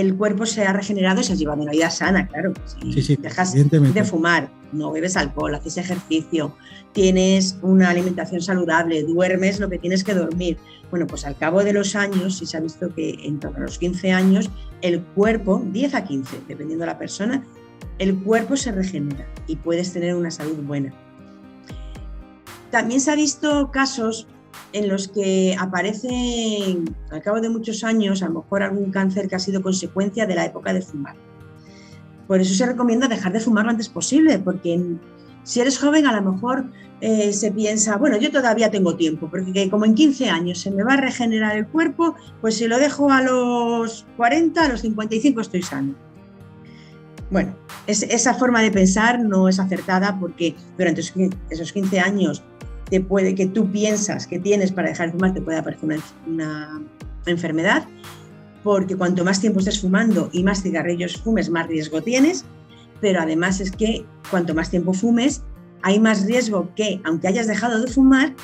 el 0.00 0.16
cuerpo 0.16 0.46
se 0.46 0.64
ha 0.64 0.72
regenerado 0.72 1.20
y 1.20 1.24
se 1.24 1.32
ha 1.32 1.36
llevado 1.36 1.62
una 1.62 1.72
vida 1.72 1.90
sana, 1.90 2.26
claro. 2.26 2.52
Si 2.64 3.02
sí, 3.02 3.16
dejas 3.16 3.54
de 3.54 4.04
fumar, 4.04 4.50
no 4.72 4.90
bebes 4.90 5.16
alcohol, 5.16 5.54
haces 5.54 5.76
ejercicio, 5.76 6.56
tienes 6.92 7.58
una 7.62 7.90
alimentación 7.90 8.40
saludable, 8.40 9.02
duermes 9.02 9.60
lo 9.60 9.68
que 9.68 9.78
tienes 9.78 10.02
que 10.02 10.14
dormir. 10.14 10.58
Bueno, 10.90 11.06
pues 11.06 11.24
al 11.24 11.36
cabo 11.36 11.62
de 11.62 11.72
los 11.72 11.94
años, 11.94 12.38
si 12.38 12.46
se 12.46 12.56
ha 12.56 12.60
visto 12.60 12.94
que 12.94 13.18
en 13.22 13.38
torno 13.40 13.58
a 13.58 13.62
los 13.62 13.78
15 13.78 14.12
años, 14.12 14.50
el 14.82 15.00
cuerpo, 15.00 15.62
10 15.64 15.94
a 15.94 16.04
15, 16.04 16.40
dependiendo 16.48 16.82
de 16.82 16.86
la 16.86 16.98
persona, 16.98 17.44
el 17.98 18.18
cuerpo 18.22 18.56
se 18.56 18.72
regenera 18.72 19.26
y 19.46 19.56
puedes 19.56 19.92
tener 19.92 20.14
una 20.14 20.30
salud 20.30 20.56
buena. 20.62 20.92
También 22.70 23.00
se 23.00 23.12
ha 23.12 23.14
visto 23.14 23.70
casos 23.70 24.26
en 24.74 24.88
los 24.88 25.06
que 25.06 25.56
aparece 25.58 26.76
al 27.10 27.22
cabo 27.22 27.40
de 27.40 27.48
muchos 27.48 27.84
años 27.84 28.22
a 28.22 28.26
lo 28.26 28.42
mejor 28.42 28.64
algún 28.64 28.90
cáncer 28.90 29.28
que 29.28 29.36
ha 29.36 29.38
sido 29.38 29.62
consecuencia 29.62 30.26
de 30.26 30.34
la 30.34 30.44
época 30.44 30.74
de 30.74 30.82
fumar. 30.82 31.14
Por 32.26 32.40
eso 32.40 32.54
se 32.54 32.66
recomienda 32.66 33.06
dejar 33.06 33.32
de 33.32 33.40
fumar 33.40 33.64
lo 33.64 33.70
antes 33.70 33.88
posible, 33.88 34.38
porque 34.40 34.82
si 35.44 35.60
eres 35.60 35.78
joven 35.78 36.06
a 36.06 36.20
lo 36.20 36.32
mejor 36.32 36.64
eh, 37.00 37.32
se 37.32 37.52
piensa, 37.52 37.96
bueno, 37.98 38.16
yo 38.16 38.32
todavía 38.32 38.70
tengo 38.72 38.96
tiempo, 38.96 39.28
porque 39.30 39.70
como 39.70 39.84
en 39.84 39.94
15 39.94 40.28
años 40.28 40.58
se 40.58 40.72
me 40.72 40.82
va 40.82 40.94
a 40.94 40.96
regenerar 40.96 41.56
el 41.56 41.68
cuerpo, 41.68 42.16
pues 42.40 42.56
si 42.56 42.66
lo 42.66 42.78
dejo 42.78 43.12
a 43.12 43.22
los 43.22 44.04
40, 44.16 44.60
a 44.60 44.68
los 44.68 44.80
55 44.80 45.40
estoy 45.40 45.62
sano. 45.62 45.94
Bueno, 47.30 47.54
esa 47.86 48.34
forma 48.34 48.60
de 48.60 48.72
pensar 48.72 49.20
no 49.20 49.48
es 49.48 49.60
acertada 49.60 50.18
porque 50.18 50.56
durante 50.76 51.00
esos 51.00 51.72
15 51.72 52.00
años 52.00 52.42
te 52.88 53.00
puede, 53.00 53.34
que 53.34 53.46
tú 53.46 53.70
piensas 53.70 54.26
que 54.26 54.38
tienes 54.38 54.72
para 54.72 54.88
dejar 54.88 55.06
de 55.06 55.12
fumar, 55.12 55.34
te 55.34 55.40
puede 55.40 55.58
aparecer 55.58 56.00
una, 56.26 56.82
enfermedad, 57.26 57.86
porque 58.62 58.96
cuanto 58.96 59.24
más 59.24 59.40
tiempo 59.40 59.60
estés 59.60 59.80
fumando 59.80 60.28
y 60.32 60.44
más 60.44 60.62
cigarrillos 60.62 61.16
fumes, 61.16 61.48
más 61.48 61.66
riesgo 61.68 62.02
tienes, 62.02 62.44
pero 63.00 63.20
además 63.20 63.60
es 63.60 63.70
que 63.70 64.04
cuanto 64.30 64.54
más 64.54 64.68
tiempo 64.68 64.92
fumes, 64.92 65.42
hay 65.80 65.98
más 65.98 66.26
riesgo 66.26 66.68
que, 66.74 67.00
aunque 67.04 67.28
hayas 67.28 67.46
dejado 67.46 67.80
de 67.80 67.90
fumar, 67.90 68.34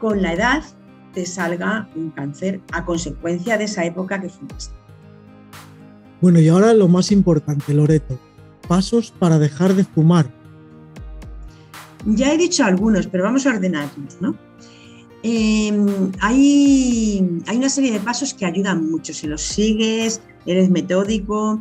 con 0.00 0.20
la 0.20 0.32
edad 0.32 0.64
te 1.14 1.26
salga 1.26 1.88
un 1.94 2.10
cáncer 2.10 2.60
a 2.72 2.84
consecuencia 2.84 3.56
de 3.56 3.64
esa 3.64 3.84
época 3.84 4.20
que 4.20 4.28
fumaste. 4.28 4.74
Bueno, 6.20 6.40
y 6.40 6.48
ahora 6.48 6.74
lo 6.74 6.88
más 6.88 7.12
importante, 7.12 7.72
Loreto, 7.72 8.18
pasos 8.66 9.12
para 9.16 9.38
dejar 9.38 9.74
de 9.74 9.84
fumar. 9.84 10.37
Ya 12.06 12.32
he 12.32 12.38
dicho 12.38 12.64
algunos, 12.64 13.06
pero 13.06 13.24
vamos 13.24 13.46
a 13.46 13.50
ordenarlos, 13.50 14.20
¿no? 14.20 14.36
Em, 15.22 16.12
hay, 16.20 17.42
hay, 17.46 17.56
una 17.56 17.68
serie 17.68 17.92
de 17.92 17.98
pasos 18.00 18.34
que 18.34 18.46
ayudan 18.46 18.88
mucho. 18.88 19.12
Si 19.12 19.26
los 19.26 19.42
sigues, 19.42 20.22
eres 20.46 20.70
metódico 20.70 21.60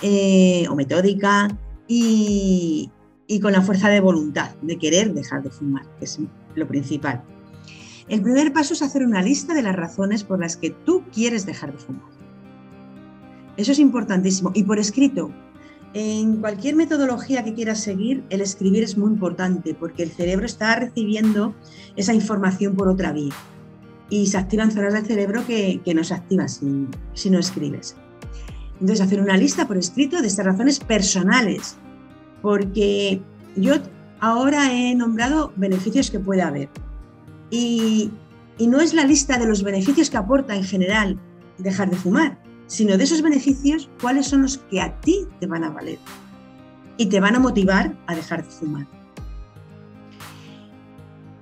eh, 0.00 0.66
o 0.70 0.74
metódica 0.74 1.48
y, 1.86 2.90
y, 3.26 3.40
con 3.40 3.52
la 3.52 3.60
fuerza 3.60 3.90
de 3.90 4.00
voluntad 4.00 4.54
de 4.62 4.78
querer 4.78 5.12
dejar 5.12 5.42
de 5.42 5.50
fumar, 5.50 5.84
que 5.98 6.06
es 6.06 6.18
lo 6.54 6.66
principal. 6.66 7.22
El 8.08 8.22
primer 8.22 8.52
paso 8.52 8.74
es 8.74 8.82
hacer 8.82 9.02
una 9.04 9.22
lista 9.22 9.54
de 9.54 9.62
las 9.62 9.76
razones 9.76 10.24
por 10.24 10.40
las 10.40 10.56
que 10.56 10.70
tú 10.70 11.04
quieres 11.12 11.44
dejar 11.44 11.72
de 11.72 11.78
fumar. 11.78 12.14
Eso 13.56 13.72
es 13.72 13.78
importantísimo. 13.78 14.50
Y 14.54 14.64
por 14.64 14.78
escrito, 14.78 15.30
en 15.94 16.38
cualquier 16.38 16.74
metodología 16.74 17.44
que 17.44 17.54
quieras 17.54 17.80
seguir, 17.80 18.24
el 18.28 18.40
escribir 18.40 18.82
es 18.82 18.98
muy 18.98 19.12
importante 19.12 19.74
porque 19.74 20.02
el 20.02 20.10
cerebro 20.10 20.44
está 20.44 20.74
recibiendo 20.74 21.54
esa 21.94 22.12
información 22.12 22.74
por 22.74 22.88
otra 22.88 23.12
vía 23.12 23.32
y 24.10 24.26
se 24.26 24.36
activan 24.36 24.72
zonas 24.72 24.92
del 24.92 25.06
cerebro 25.06 25.46
que, 25.46 25.80
no 25.94 26.02
se 26.02 26.14
activan 26.14 26.48
si, 26.48 26.88
si 27.14 27.30
no 27.30 27.38
escribes. 27.38 27.96
Entonces, 28.80 29.00
hacer 29.00 29.20
una 29.20 29.36
lista 29.36 29.68
por 29.68 29.76
escrito 29.76 30.20
de 30.20 30.26
estas 30.26 30.46
razones 30.46 30.80
personales, 30.80 31.76
porque 32.42 33.22
yo 33.56 33.76
ahora 34.20 34.72
he 34.72 34.94
nombrado 34.96 35.52
beneficios 35.56 36.10
que 36.10 36.18
puede 36.18 36.42
haber. 36.42 36.68
Y, 37.50 38.10
y, 38.58 38.66
no 38.66 38.80
es 38.80 38.94
la 38.94 39.04
lista 39.04 39.38
de 39.38 39.46
los 39.46 39.62
beneficios 39.62 40.10
que 40.10 40.16
aporta 40.16 40.56
en 40.56 40.64
general 40.64 41.18
dejar 41.58 41.88
de 41.88 41.96
fumar, 41.96 42.38
sino 42.66 42.96
de 42.96 43.04
esos 43.04 43.22
beneficios, 43.22 43.88
cuáles 44.00 44.26
son 44.26 44.42
los 44.42 44.58
que 44.58 44.80
a 44.80 45.00
ti 45.00 45.26
te 45.40 45.46
van 45.46 45.64
a 45.64 45.70
valer 45.70 45.98
y 46.96 47.06
te 47.06 47.20
van 47.20 47.36
a 47.36 47.40
motivar 47.40 47.94
a 48.06 48.14
dejar 48.14 48.44
de 48.44 48.50
fumar. 48.50 48.86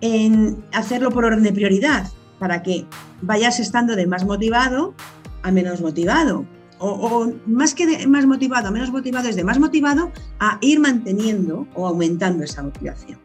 En 0.01 0.65
hacerlo 0.73 1.11
por 1.11 1.25
orden 1.25 1.45
de 1.45 1.53
prioridad, 1.53 2.11
para 2.39 2.63
que 2.63 2.87
vayas 3.21 3.61
estando 3.61 3.95
de 3.95 4.07
más 4.07 4.25
motivado 4.25 4.95
a 5.43 5.51
menos 5.51 5.81
motivado. 5.81 6.45
O, 6.85 7.31
más 7.47 7.75
que 7.75 7.87
de 7.87 8.07
más 8.09 8.27
motivado 8.27 8.67
a 8.67 8.71
menos 8.73 8.91
motivado, 8.91 9.29
es 9.29 9.37
de 9.37 9.45
más 9.45 9.61
motivado 9.61 10.11
a 10.41 10.59
ir 10.61 10.81
manteniendo 10.81 11.69
o 11.75 11.87
aumentando 11.87 12.43
esa 12.43 12.65
motivación. 12.65 13.21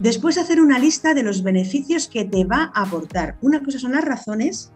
Después 0.00 0.36
hacer 0.36 0.60
una 0.60 0.80
lista 0.80 1.14
de 1.14 1.22
los 1.22 1.44
beneficios 1.44 2.08
que 2.08 2.24
te 2.24 2.44
va 2.44 2.72
a 2.74 2.82
aportar. 2.82 3.38
Una 3.40 3.62
cosa 3.62 3.78
son 3.78 3.92
las 3.92 4.04
razones 4.04 4.72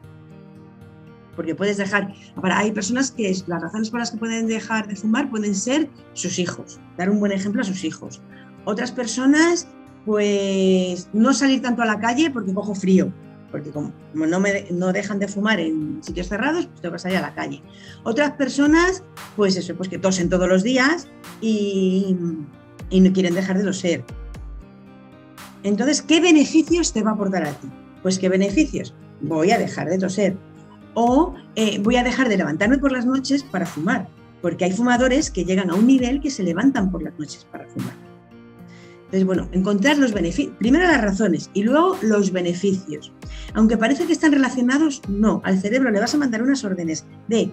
porque 1.37 1.55
puedes 1.55 1.77
dejar, 1.77 2.13
hay 2.43 2.73
personas 2.73 3.11
que 3.11 3.35
las 3.47 3.63
razones 3.63 3.91
por 3.91 4.01
las 4.01 4.11
que 4.11 4.19
pueden 4.19 4.47
dejar 4.47 4.89
de 4.89 4.97
fumar 4.97 5.31
pueden 5.31 5.55
ser 5.55 5.89
sus 6.13 6.39
hijos, 6.39 6.81
dar 6.97 7.11
un 7.11 7.21
buen 7.21 7.33
ejemplo 7.33 7.63
a 7.63 7.65
sus 7.65 7.85
hijos. 7.85 8.21
Otras 8.65 8.93
personas, 8.93 9.69
pues 10.05 11.09
no 11.13 11.33
salir 11.33 11.63
tanto 11.63 11.83
a 11.83 11.87
la 11.87 11.99
calle 11.99 12.31
porque 12.31 12.53
cojo 12.53 12.75
frío, 12.75 13.13
porque 13.51 13.71
como 13.71 13.93
no, 14.15 14.41
me, 14.41 14.67
no 14.71 14.93
dejan 14.93 15.19
de 15.19 15.29
fumar 15.29 15.61
en 15.61 16.03
sitios 16.03 16.29
cerrados, 16.29 16.67
pues 16.67 16.81
tengo 16.81 16.93
que 16.95 16.99
salir 16.99 17.19
a 17.19 17.23
la 17.23 17.35
calle. 17.35 17.63
Otras 18.05 18.33
personas, 18.33 19.03
pues 19.37 19.57
eso, 19.57 19.75
pues 19.77 19.89
que 19.89 19.99
tosen 19.99 20.29
todos 20.29 20.49
los 20.49 20.63
días 20.63 21.09
y, 21.41 22.17
y 22.91 23.01
no 23.01 23.13
quieren 23.13 23.35
dejar 23.35 23.59
de 23.59 23.65
lo 23.65 23.73
ser. 23.73 24.05
Entonces, 25.63 26.03
¿qué 26.03 26.21
beneficios 26.21 26.93
te 26.93 27.03
va 27.03 27.11
a 27.11 27.15
aportar 27.15 27.45
a 27.45 27.53
ti? 27.53 27.69
Pues 28.03 28.19
qué 28.19 28.29
beneficios. 28.29 28.95
Voy 29.21 29.51
a 29.51 29.59
dejar 29.59 29.89
de 29.91 29.99
toser, 29.99 30.37
o 30.95 31.35
eh, 31.57 31.79
voy 31.81 31.97
a 31.97 32.03
dejar 32.03 32.29
de 32.29 32.37
levantarme 32.37 32.79
por 32.79 32.93
las 32.93 33.07
noches 33.07 33.43
para 33.43 33.67
fumar, 33.67 34.09
porque 34.43 34.65
hay 34.65 34.73
fumadores 34.73 35.31
que 35.31 35.45
llegan 35.45 35.71
a 35.71 35.75
un 35.75 35.87
nivel 35.87 36.21
que 36.21 36.31
se 36.31 36.43
levantan 36.43 36.91
por 36.91 37.03
las 37.03 37.19
noches 37.19 37.47
para 37.51 37.67
fumar. 37.67 37.95
Entonces, 39.05 39.27
bueno, 39.27 39.49
encontrar 39.51 39.99
los 39.99 40.13
beneficios, 40.13 40.55
primero 40.59 40.87
las 40.87 41.01
razones 41.01 41.51
y 41.53 41.65
luego 41.65 41.97
los 42.01 42.31
beneficios. 42.31 43.13
Aunque 43.55 43.77
parece 43.77 44.07
que 44.07 44.13
están 44.13 44.31
relacionados, 44.31 45.03
no, 45.09 45.41
al 45.45 45.61
cerebro 45.61 45.91
le 45.91 45.99
vas 45.99 46.15
a 46.15 46.19
mandar 46.19 46.43
unas 46.43 46.63
órdenes 46.63 47.05
de 47.27 47.51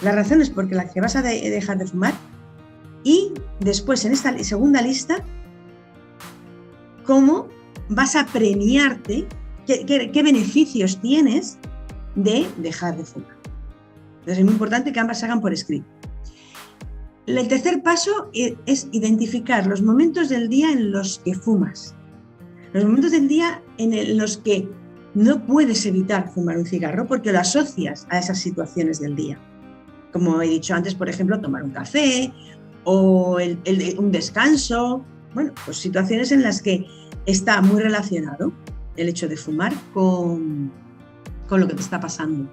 las 0.00 0.14
razones 0.14 0.48
por 0.48 0.72
las 0.72 0.92
que 0.92 1.00
vas 1.02 1.14
a 1.16 1.22
dejar 1.22 1.78
de 1.78 1.86
fumar 1.86 2.14
y 3.04 3.32
después 3.60 4.04
en 4.04 4.12
esta 4.12 4.36
segunda 4.42 4.82
lista, 4.82 5.22
cómo 7.04 7.46
vas 7.88 8.16
a 8.16 8.26
premiarte, 8.26 9.26
qué 9.66 10.22
beneficios 10.24 11.00
tienes 11.00 11.58
de 12.16 12.48
dejar 12.56 12.96
de 12.96 13.04
fumar. 13.04 13.36
Entonces 14.20 14.38
es 14.38 14.44
muy 14.44 14.54
importante 14.54 14.92
que 14.92 14.98
ambas 14.98 15.20
se 15.20 15.26
hagan 15.26 15.40
por 15.40 15.52
escrito. 15.52 15.86
El 17.26 17.48
tercer 17.48 17.82
paso 17.82 18.30
e, 18.32 18.56
es 18.66 18.88
identificar 18.92 19.66
los 19.66 19.82
momentos 19.82 20.28
del 20.28 20.48
día 20.48 20.72
en 20.72 20.90
los 20.90 21.20
que 21.24 21.34
fumas. 21.34 21.94
Los 22.72 22.84
momentos 22.84 23.12
del 23.12 23.28
día 23.28 23.62
en 23.78 24.16
los 24.16 24.38
que 24.38 24.68
no 25.14 25.44
puedes 25.46 25.86
evitar 25.86 26.30
fumar 26.32 26.58
un 26.58 26.66
cigarro 26.66 27.06
porque 27.06 27.32
lo 27.32 27.40
asocias 27.40 28.06
a 28.10 28.18
esas 28.18 28.38
situaciones 28.38 29.00
del 29.00 29.16
día. 29.16 29.38
Como 30.12 30.40
he 30.40 30.48
dicho 30.48 30.74
antes, 30.74 30.94
por 30.94 31.08
ejemplo, 31.08 31.40
tomar 31.40 31.62
un 31.62 31.70
café 31.70 32.32
o 32.84 33.38
un 33.38 34.12
descanso. 34.12 35.04
Bueno, 35.34 35.52
pues 35.64 35.78
situaciones 35.78 36.32
en 36.32 36.42
las 36.42 36.62
que 36.62 36.86
está 37.26 37.60
muy 37.60 37.82
relacionado 37.82 38.52
el 38.96 39.08
hecho 39.08 39.28
de 39.28 39.36
fumar 39.36 39.72
con, 39.92 40.70
con 41.46 41.60
lo 41.60 41.68
que 41.68 41.74
te 41.74 41.82
está 41.82 42.00
pasando. 42.00 42.50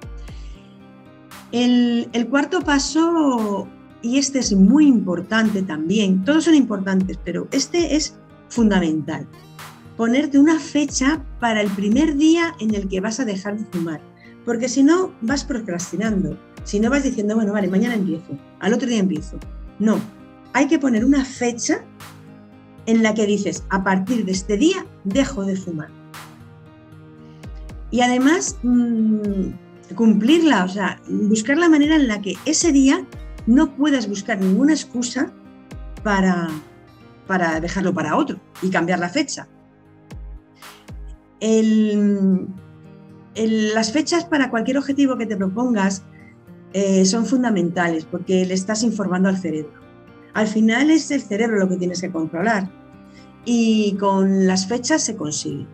El, 1.52 2.28
cuarto 2.30 2.62
paso, 2.62 3.68
y 4.02 4.18
este 4.18 4.40
es 4.40 4.54
muy 4.54 4.88
importante 4.88 5.62
también, 5.62 6.24
todos 6.26 6.46
son 6.46 6.56
importantes, 6.56 7.20
pero 7.24 7.48
este 7.52 7.96
es 7.96 8.18
fundamental, 8.50 9.28
ponerte 9.96 10.40
una 10.40 10.60
fecha 10.60 11.24
para 11.40 11.62
el 11.62 11.70
primer 11.70 12.16
día 12.16 12.56
en 12.60 12.74
el 12.74 12.88
que 12.88 13.02
vas 13.02 13.20
a 13.20 13.26
dejar 13.26 13.60
de 13.60 13.66
fumar, 13.66 14.02
porque 14.46 14.68
si 14.68 14.82
no 14.82 15.12
vas 15.22 15.44
procrastinando, 15.44 16.38
si 16.64 16.80
no 16.80 16.90
vas 16.90 17.04
diciendo, 17.04 17.36
bueno, 17.36 17.54
vale, 17.54 17.68
mañana 17.68 17.94
empiezo, 17.94 18.36
al 18.60 18.74
otro 18.74 18.88
día 18.88 19.00
empiezo. 19.00 19.38
No, 19.78 20.00
hay 20.54 20.68
que 20.68 20.80
poner 20.80 21.06
una 21.06 21.24
fecha 21.24 21.84
en 22.88 23.04
la 23.04 23.14
que 23.14 23.28
dices, 23.28 23.64
a 23.70 23.84
partir 23.84 24.26
de 24.26 24.32
este 24.32 24.58
día 24.58 24.88
dejo 25.04 25.46
de 25.46 25.56
fumar 25.56 26.03
y 27.94 28.02
además 28.02 28.58
mm, 28.64 29.94
cumplirla, 29.94 30.64
o 30.64 30.68
sea, 30.68 31.00
buscar 31.08 31.60
la 31.60 31.70
manera 31.70 31.96
en 31.96 32.08
la 32.08 32.24
que 32.24 32.34
ese 32.44 32.72
día 32.72 33.06
no 33.46 33.76
puedas 33.76 34.10
buscar 34.10 34.42
ninguna 34.42 34.74
excusa 34.74 35.32
para, 36.02 36.50
para 37.28 37.60
dejarlo 37.60 37.94
para 37.94 38.18
otro 38.18 38.40
y 38.64 38.72
cambiar 38.72 38.98
la 38.98 39.10
fecha. 39.10 39.48
las 43.36 43.92
fechas 43.92 44.26
para 44.26 44.50
cualquier 44.50 44.80
objetivo 44.80 45.16
que 45.16 45.28
te 45.28 45.38
propongas 45.38 46.04
eh, 46.74 47.06
son 47.06 47.28
fundamentales 47.28 48.06
porque 48.06 48.44
le 48.44 48.56
estás 48.56 48.82
informando 48.82 49.30
al 49.30 49.38
cerebro. 49.38 49.80
Al 50.34 50.48
final 50.48 50.90
es 50.90 51.12
el 51.12 51.22
cerebro 51.22 51.60
lo 51.60 51.70
que 51.70 51.78
tienes 51.78 52.02
que 52.02 52.12
controlar 52.12 52.72
y 53.46 53.96
con 54.00 54.48
las 54.48 54.68
fechas 54.68 55.04
se 55.04 55.16
consigue. 55.16 55.68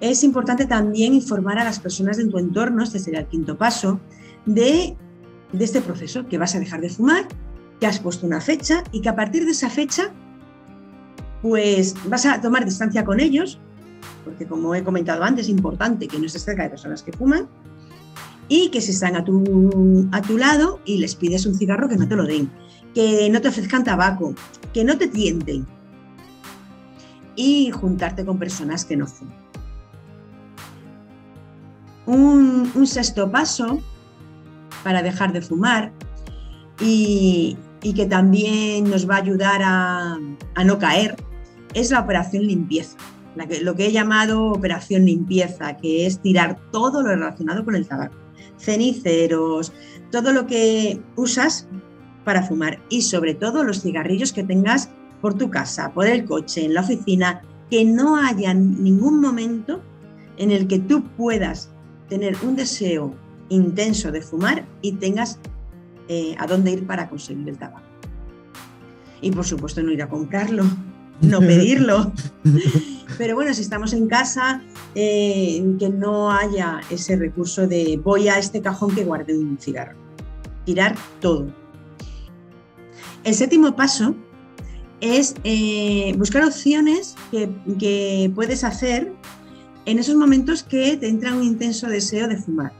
Es 0.00 0.24
importante 0.24 0.64
también 0.64 1.12
informar 1.12 1.58
a 1.58 1.64
las 1.64 1.78
personas 1.78 2.16
de 2.16 2.26
tu 2.26 2.38
entorno, 2.38 2.82
este 2.82 2.98
sería 2.98 3.20
el 3.20 3.26
quinto 3.26 3.58
paso, 3.58 4.00
de, 4.46 4.96
este 5.58 5.82
proceso, 5.82 6.26
que 6.26 6.38
vas 6.38 6.54
a 6.54 6.58
dejar 6.58 6.80
de 6.80 6.88
fumar, 6.88 7.28
que 7.78 7.86
has 7.86 8.00
puesto 8.00 8.26
una 8.26 8.40
fecha 8.40 8.82
y 8.92 9.02
que 9.02 9.10
a 9.10 9.16
partir 9.16 9.44
de 9.44 9.50
esa 9.50 9.68
fecha 9.68 10.12
pues 11.42 11.94
vas 12.06 12.26
a 12.26 12.40
tomar 12.40 12.64
distancia 12.64 13.04
con 13.04 13.20
ellos, 13.20 13.58
porque 14.24 14.46
como 14.46 14.74
he 14.74 14.82
comentado 14.82 15.22
antes, 15.22 15.46
es 15.46 15.50
importante 15.50 16.06
que 16.06 16.18
no 16.18 16.26
estés 16.26 16.44
cerca 16.44 16.62
de 16.62 16.70
personas 16.70 17.02
que 17.02 17.12
fuman, 17.12 17.48
y 18.48 18.68
que 18.70 18.80
si 18.80 18.90
están 18.90 19.16
a 19.16 19.24
tu, 19.24 20.08
a 20.12 20.20
tu 20.20 20.36
lado 20.36 20.80
y 20.84 20.98
les 20.98 21.14
pides 21.14 21.46
un 21.46 21.54
cigarro, 21.54 21.88
que 21.88 21.96
no 21.96 22.06
te 22.08 22.16
lo 22.16 22.24
den, 22.24 22.50
que 22.94 23.30
no 23.30 23.40
te 23.40 23.48
ofrezcan 23.48 23.84
tabaco, 23.84 24.34
que 24.74 24.84
no 24.84 24.98
te 24.98 25.08
tienten, 25.08 25.66
y 27.36 27.70
juntarte 27.70 28.24
con 28.24 28.38
personas 28.38 28.84
que 28.84 28.96
no 28.96 29.06
fuman. 29.06 29.39
Un, 32.12 32.88
sexto 32.88 33.30
paso 33.30 33.78
para 34.82 35.00
dejar 35.00 35.32
de 35.32 35.40
fumar 35.40 35.92
y, 36.80 37.56
que 37.94 38.04
también 38.06 38.90
nos 38.90 39.08
va 39.08 39.14
a 39.14 39.18
ayudar 39.18 39.60
a, 39.62 40.18
no 40.64 40.78
caer 40.80 41.14
es 41.72 41.92
la 41.92 42.00
operación 42.00 42.48
limpieza, 42.48 42.96
lo 43.62 43.76
que 43.76 43.86
he 43.86 43.92
llamado 43.92 44.50
operación 44.50 45.04
limpieza, 45.04 45.76
que 45.76 46.04
es 46.04 46.20
tirar 46.20 46.58
todo 46.72 47.02
lo 47.02 47.10
relacionado 47.10 47.64
con 47.64 47.76
el 47.76 47.86
tabaco, 47.86 48.16
ceniceros, 48.58 49.72
todo 50.10 50.32
lo 50.32 50.48
que 50.48 51.00
usas 51.14 51.68
para 52.24 52.42
fumar 52.42 52.80
y 52.88 53.02
sobre 53.02 53.34
todo 53.34 53.62
los 53.62 53.82
cigarrillos 53.82 54.32
que 54.32 54.42
tengas 54.42 54.90
por 55.20 55.34
tu 55.34 55.48
casa, 55.48 55.92
por 55.92 56.08
el 56.08 56.24
coche, 56.24 56.64
en 56.64 56.74
la 56.74 56.80
oficina, 56.80 57.42
que 57.70 57.84
no 57.84 58.16
haya 58.16 58.52
ningún 58.52 59.20
momento 59.20 59.80
en 60.38 60.50
el 60.50 60.66
que 60.66 60.80
tú 60.80 61.04
puedas 61.16 61.70
tener 62.10 62.36
un 62.42 62.56
deseo 62.56 63.14
intenso 63.48 64.12
de 64.12 64.20
fumar 64.20 64.66
y 64.82 64.92
tengas 64.92 65.38
eh, 66.08 66.34
a 66.38 66.46
dónde 66.46 66.72
ir 66.72 66.86
para 66.86 67.08
conseguir 67.08 67.48
el 67.48 67.56
tabaco. 67.56 67.86
Y 69.22 69.30
por 69.30 69.46
supuesto 69.46 69.82
no 69.82 69.92
ir 69.92 70.02
a 70.02 70.08
comprarlo, 70.08 70.64
no 71.22 71.40
pedirlo. 71.40 72.12
Pero 73.18 73.34
bueno, 73.34 73.54
si 73.54 73.62
estamos 73.62 73.92
en 73.92 74.08
casa, 74.08 74.62
eh, 74.94 75.64
que 75.78 75.88
no 75.88 76.30
haya 76.30 76.80
ese 76.90 77.16
recurso 77.16 77.66
de 77.66 78.00
voy 78.02 78.28
a 78.28 78.38
este 78.38 78.60
cajón 78.60 78.94
que 78.94 79.04
guardé 79.04 79.36
un 79.38 79.58
cigarro. 79.58 79.96
Tirar 80.64 80.96
todo. 81.20 81.46
El 83.24 83.34
séptimo 83.34 83.76
paso 83.76 84.14
es 85.00 85.34
eh, 85.44 86.14
buscar 86.16 86.44
opciones 86.44 87.14
que, 87.30 87.50
que 87.78 88.30
puedes 88.34 88.64
hacer 88.64 89.12
en 89.86 89.98
esos 89.98 90.14
momentos 90.14 90.62
que 90.62 90.96
te 90.96 91.08
entra 91.08 91.34
un 91.34 91.42
intenso 91.42 91.88
deseo 91.88 92.28
de 92.28 92.36
fumar. 92.36 92.72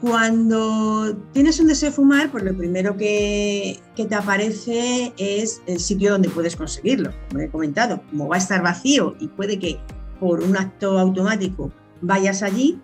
Cuando 0.00 1.16
tienes 1.32 1.60
un 1.60 1.68
deseo 1.68 1.90
de 1.90 1.94
fumar, 1.94 2.30
pues 2.32 2.42
lo 2.42 2.56
primero 2.56 2.96
que, 2.96 3.78
te 3.94 4.14
aparece 4.14 5.12
es 5.16 5.62
el 5.66 5.78
sitio 5.78 6.10
donde 6.10 6.28
puedes 6.28 6.56
conseguirlo. 6.56 7.12
Como 7.28 7.40
he 7.40 7.48
comentado, 7.48 8.02
como 8.10 8.26
va 8.26 8.34
a 8.34 8.38
estar 8.38 8.62
vacío 8.62 9.14
y 9.20 9.28
puede 9.28 9.60
que 9.60 9.78
por 10.18 10.42
un 10.42 10.56
acto 10.56 10.98
automático 10.98 11.70
vayas 12.00 12.42
allí, 12.42 12.80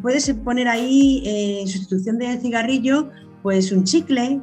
puedes 0.00 0.32
poner 0.44 0.68
ahí 0.68 1.22
en 1.24 1.66
sustitución 1.66 2.18
del 2.18 2.40
cigarrillo, 2.40 3.10
pues 3.42 3.72
un 3.72 3.82
chicle, 3.82 4.40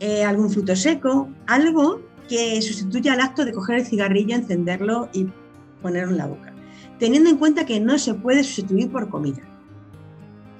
eh, 0.00 0.24
algún 0.24 0.50
fruto 0.50 0.74
seco, 0.74 1.28
algo 1.46 2.00
que 2.28 2.60
sustituya 2.60 3.12
al 3.12 3.20
acto 3.20 3.44
de 3.44 3.52
coger 3.52 3.78
el 3.78 3.86
cigarrillo, 3.86 4.34
encenderlo 4.34 5.08
y 5.12 5.26
ponerlo 5.80 6.12
en 6.12 6.18
la 6.18 6.26
boca. 6.26 6.52
Teniendo 6.98 7.30
en 7.30 7.36
cuenta 7.36 7.66
que 7.66 7.80
no 7.80 7.98
se 7.98 8.14
puede 8.14 8.44
sustituir 8.44 8.90
por 8.90 9.08
comida. 9.08 9.42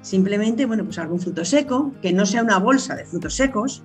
Simplemente, 0.01 0.65
bueno, 0.65 0.83
pues 0.83 0.97
algún 0.97 1.19
fruto 1.19 1.45
seco, 1.45 1.93
que 2.01 2.11
no 2.11 2.25
sea 2.25 2.41
una 2.41 2.57
bolsa 2.57 2.95
de 2.95 3.05
frutos 3.05 3.35
secos, 3.35 3.83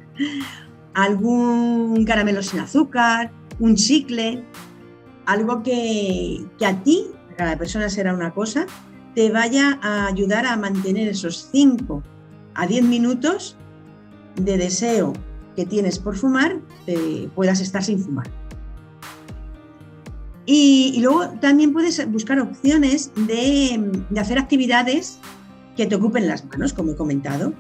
algún 0.95 2.05
caramelo 2.07 2.43
sin 2.43 2.61
azúcar, 2.61 3.31
un 3.59 3.75
chicle, 3.75 4.43
algo 5.27 5.63
que, 5.63 6.47
que 6.59 6.67
a 6.67 6.83
ti, 6.83 7.09
a 7.33 7.37
cada 7.37 7.59
persona 7.59 7.91
será 7.91 8.15
una 8.15 8.33
cosa, 8.33 8.67
te 9.15 9.31
vaya 9.31 9.79
a 9.83 10.07
ayudar 10.07 10.47
a 10.47 10.57
mantener 10.57 11.09
esos 11.09 11.49
5 11.53 12.03
a 12.55 12.67
10 12.67 12.85
minutos 12.85 13.57
de 14.37 14.57
deseo 14.57 15.13
que 15.55 15.67
tienes 15.67 15.99
por 15.99 16.17
fumar, 16.17 16.61
te 16.85 17.31
puedas 17.35 17.61
estar 17.61 17.83
sin 17.83 17.99
fumar. 17.99 18.31
Y, 20.47 21.01
luego 21.01 21.29
también 21.41 21.73
puedes 21.73 22.09
buscar 22.11 22.41
opciones 22.41 23.11
de, 23.27 23.91
hacer 24.17 24.39
actividades 24.39 25.19
que 25.77 25.87
te 25.87 25.97
ocupen 25.97 26.29
las 26.29 26.45
manos, 26.45 26.73
como 26.73 26.93
he 26.93 26.97
comentado. 26.97 27.53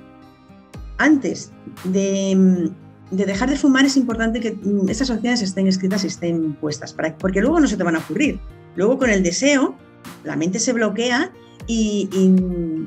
Antes 0.98 1.50
de, 1.84 2.70
dejar 3.10 3.50
de 3.50 3.56
fumar 3.56 3.84
es 3.84 3.96
importante 3.96 4.40
que 4.40 4.56
estas 4.88 5.10
opciones 5.10 5.42
estén 5.42 5.66
escritas 5.66 6.04
y 6.04 6.06
estén 6.06 6.54
puestas, 6.54 6.94
para, 6.94 7.18
porque 7.18 7.40
luego 7.40 7.58
no 7.58 7.66
se 7.66 7.76
te 7.76 7.82
van 7.82 7.96
a 7.96 7.98
ocurrir. 7.98 8.38
Luego 8.76 8.98
con 8.98 9.10
el 9.10 9.22
deseo, 9.22 9.74
la 10.22 10.36
mente 10.36 10.60
se 10.60 10.72
bloquea 10.72 11.32
y, 11.66 12.08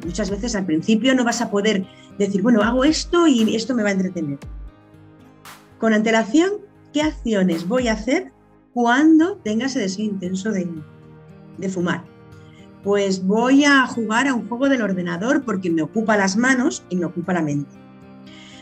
muchas 0.05 0.29
veces 0.29 0.55
al 0.55 0.65
principio 0.65 1.13
no 1.13 1.25
vas 1.25 1.41
a 1.41 1.51
poder 1.51 1.85
decir, 2.17 2.41
bueno, 2.41 2.61
hago 2.61 2.85
esto 2.85 3.27
y 3.27 3.53
esto 3.53 3.75
me 3.75 3.83
va 3.83 3.89
a 3.89 3.93
entretener. 3.93 4.39
Con 5.77 5.93
antelación, 5.93 6.51
¿qué 6.93 7.01
acciones 7.01 7.67
voy 7.67 7.89
a 7.89 7.93
hacer 7.93 8.31
cuando 8.73 9.37
tenga 9.37 9.65
ese 9.65 9.79
deseo 9.79 10.05
intenso 10.05 10.51
de, 10.51 10.67
fumar? 11.69 12.05
pues 12.83 13.25
voy 13.25 13.65
a 13.65 13.85
jugar 13.87 14.27
a 14.27 14.33
un 14.33 14.47
juego 14.47 14.69
del 14.69 14.81
ordenador 14.81 15.43
porque 15.43 15.69
me 15.69 15.81
ocupa 15.81 16.15
las 16.15 16.37
manos 16.37 16.83
y 16.89 16.95
me 16.95 17.05
ocupa 17.05 17.33
la 17.33 17.41
mente. 17.41 17.75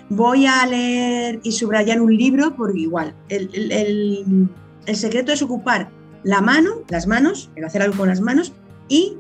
Voy 0.10 0.46
a 0.46 0.66
leer 0.66 1.40
y 1.44 1.52
subrayar 1.52 2.02
un 2.02 2.16
libro 2.16 2.56
porque 2.56 2.80
igual, 2.80 3.14
el, 3.30 4.50
secreto 4.94 5.32
es 5.32 5.42
ocupar 5.42 5.92
la 6.24 6.42
mano, 6.42 6.82
las 6.90 7.08
manos, 7.08 7.52
el 7.56 7.66
hacer 7.66 7.82
algo 7.82 7.98
con 7.98 8.08
las 8.08 8.22
manos 8.22 8.54
y 8.88 9.18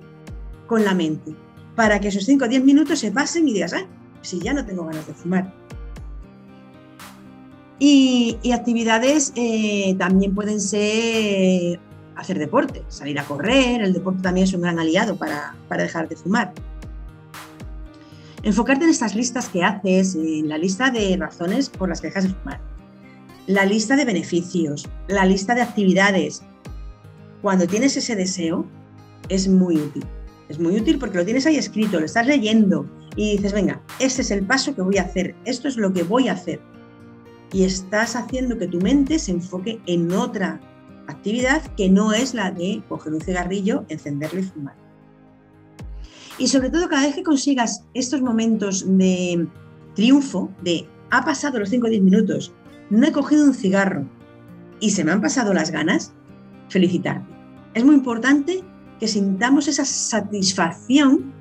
con 0.65 0.83
la 0.83 0.93
mente, 0.93 1.35
para 1.75 1.99
que 1.99 2.07
esos 2.07 2.25
5 2.25 2.45
o 2.45 2.47
10 2.47 2.63
minutos 2.63 2.99
se 2.99 3.11
pasen 3.11 3.47
y 3.47 3.53
digas, 3.53 3.73
ah, 3.73 3.85
si 4.21 4.39
ya 4.39 4.53
no 4.53 4.65
tengo 4.65 4.85
ganas 4.85 5.05
de 5.05 5.13
fumar. 5.13 5.53
Y, 7.79 8.39
actividades 8.53 9.33
eh, 9.35 9.95
también 9.99 10.33
pueden 10.33 10.59
ser 10.59 11.79
hacer 12.17 12.39
deporte, 12.39 12.83
salir 12.87 13.19
a 13.19 13.23
correr, 13.23 13.81
el 13.81 13.93
deporte 13.93 14.21
también 14.23 14.45
es 14.45 14.53
un 14.53 14.61
gran 14.61 14.79
aliado 14.79 15.15
para, 15.17 15.55
dejar 15.77 16.09
de 16.09 16.15
fumar. 16.15 16.51
Enfocarte 18.43 18.85
en 18.85 18.89
estas 18.89 19.15
listas 19.15 19.49
que 19.49 19.63
haces, 19.63 20.15
en 20.15 20.49
la 20.49 20.57
lista 20.57 20.89
de 20.89 21.15
razones 21.17 21.69
por 21.69 21.89
las 21.89 22.01
que 22.01 22.07
dejas 22.07 22.23
de 22.23 22.33
fumar, 22.33 22.59
la 23.45 23.65
lista 23.65 23.95
de 23.95 24.05
beneficios, 24.05 24.87
la 25.07 25.25
lista 25.25 25.53
de 25.53 25.61
actividades. 25.61 26.41
Cuando 27.41 27.67
tienes 27.67 27.95
ese 27.95 28.15
deseo, 28.15 28.65
es 29.29 29.47
muy 29.47 29.77
útil. 29.77 30.05
Es 30.49 30.59
muy 30.59 30.75
útil 30.77 30.97
porque 30.97 31.17
lo 31.17 31.25
tienes 31.25 31.45
ahí 31.45 31.57
escrito, 31.57 31.99
lo 31.99 32.05
estás 32.05 32.25
leyendo 32.25 32.89
y 33.15 33.37
dices, 33.37 33.53
venga, 33.53 33.81
este 33.99 34.21
es 34.21 34.31
el 34.31 34.45
paso 34.45 34.73
que 34.75 34.81
voy 34.81 34.97
a 34.97 35.03
hacer, 35.03 35.35
esto 35.45 35.67
es 35.67 35.77
lo 35.77 35.93
que 35.93 36.03
voy 36.03 36.29
a 36.29 36.33
hacer. 36.33 36.59
Y 37.53 37.63
estás 37.63 38.15
haciendo 38.15 38.57
que 38.57 38.67
tu 38.67 38.79
mente 38.79 39.19
se 39.19 39.31
enfoque 39.31 39.79
en 39.85 40.11
otra 40.11 40.59
actividad 41.07 41.61
que 41.75 41.89
no 41.89 42.13
es 42.13 42.33
la 42.33 42.51
de 42.51 42.83
coger 42.89 43.13
un 43.13 43.21
cigarrillo, 43.21 43.85
encenderlo 43.89 44.39
y 44.39 44.43
fumar. 44.43 44.75
Y 46.37 46.47
sobre 46.47 46.69
todo, 46.69 46.87
cada 46.87 47.03
vez 47.03 47.15
que 47.15 47.23
consigas 47.23 47.83
estos 47.93 48.21
momentos 48.21 48.85
de 48.85 49.47
triunfo, 49.95 50.51
de 50.63 50.87
ha 51.09 51.23
pasado 51.23 51.57
los 51.59 51.69
5 51.69 51.87
o 51.87 51.89
10 51.89 52.03
minutos, 52.03 52.53
no 52.89 53.07
he 53.07 53.11
cogido 53.11 53.45
un 53.45 53.53
cigarro 53.53 54.05
y 54.79 54.91
se 54.91 55.03
me 55.03 55.11
han 55.11 55.21
pasado 55.21 55.53
las 55.53 55.71
ganas, 55.71 56.13
felicitarte. 56.69 57.25
Es 57.73 57.83
muy 57.83 57.95
importante 57.95 58.63
que 58.99 59.07
sintamos 59.07 59.67
esa 59.67 59.85
satisfacción 59.85 61.33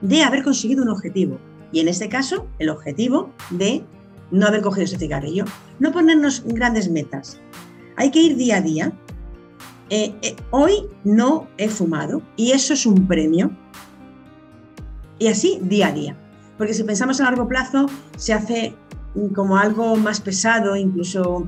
de 0.00 0.22
haber 0.22 0.42
conseguido 0.42 0.82
un 0.82 0.90
objetivo. 0.90 1.38
Y 1.72 1.80
en 1.80 1.88
este 1.88 2.08
caso, 2.08 2.46
el 2.58 2.68
objetivo 2.68 3.30
de 3.50 3.84
no 4.30 4.46
haber 4.46 4.62
cogido 4.62 4.84
ese 4.84 4.98
cigarrillo. 4.98 5.44
No 5.78 5.92
ponernos 5.92 6.42
grandes 6.44 6.90
metas. 6.90 7.40
Hay 7.96 8.10
que 8.10 8.20
ir 8.20 8.36
día 8.36 8.56
a 8.56 8.60
día 8.60 8.92
eh, 9.90 10.14
eh, 10.22 10.36
hoy 10.50 10.88
no 11.04 11.46
he 11.58 11.68
fumado 11.68 12.22
y 12.36 12.52
eso 12.52 12.72
es 12.74 12.86
un 12.86 13.06
premio. 13.06 13.50
Y 15.18 15.28
así 15.28 15.60
día 15.62 15.88
a 15.88 15.92
día. 15.92 16.16
Porque 16.58 16.74
si 16.74 16.84
pensamos 16.84 17.20
a 17.20 17.24
largo 17.24 17.46
plazo, 17.46 17.86
se 18.16 18.32
hace 18.32 18.74
como 19.34 19.56
algo 19.56 19.96
más 19.96 20.20
pesado, 20.20 20.74
incluso 20.76 21.46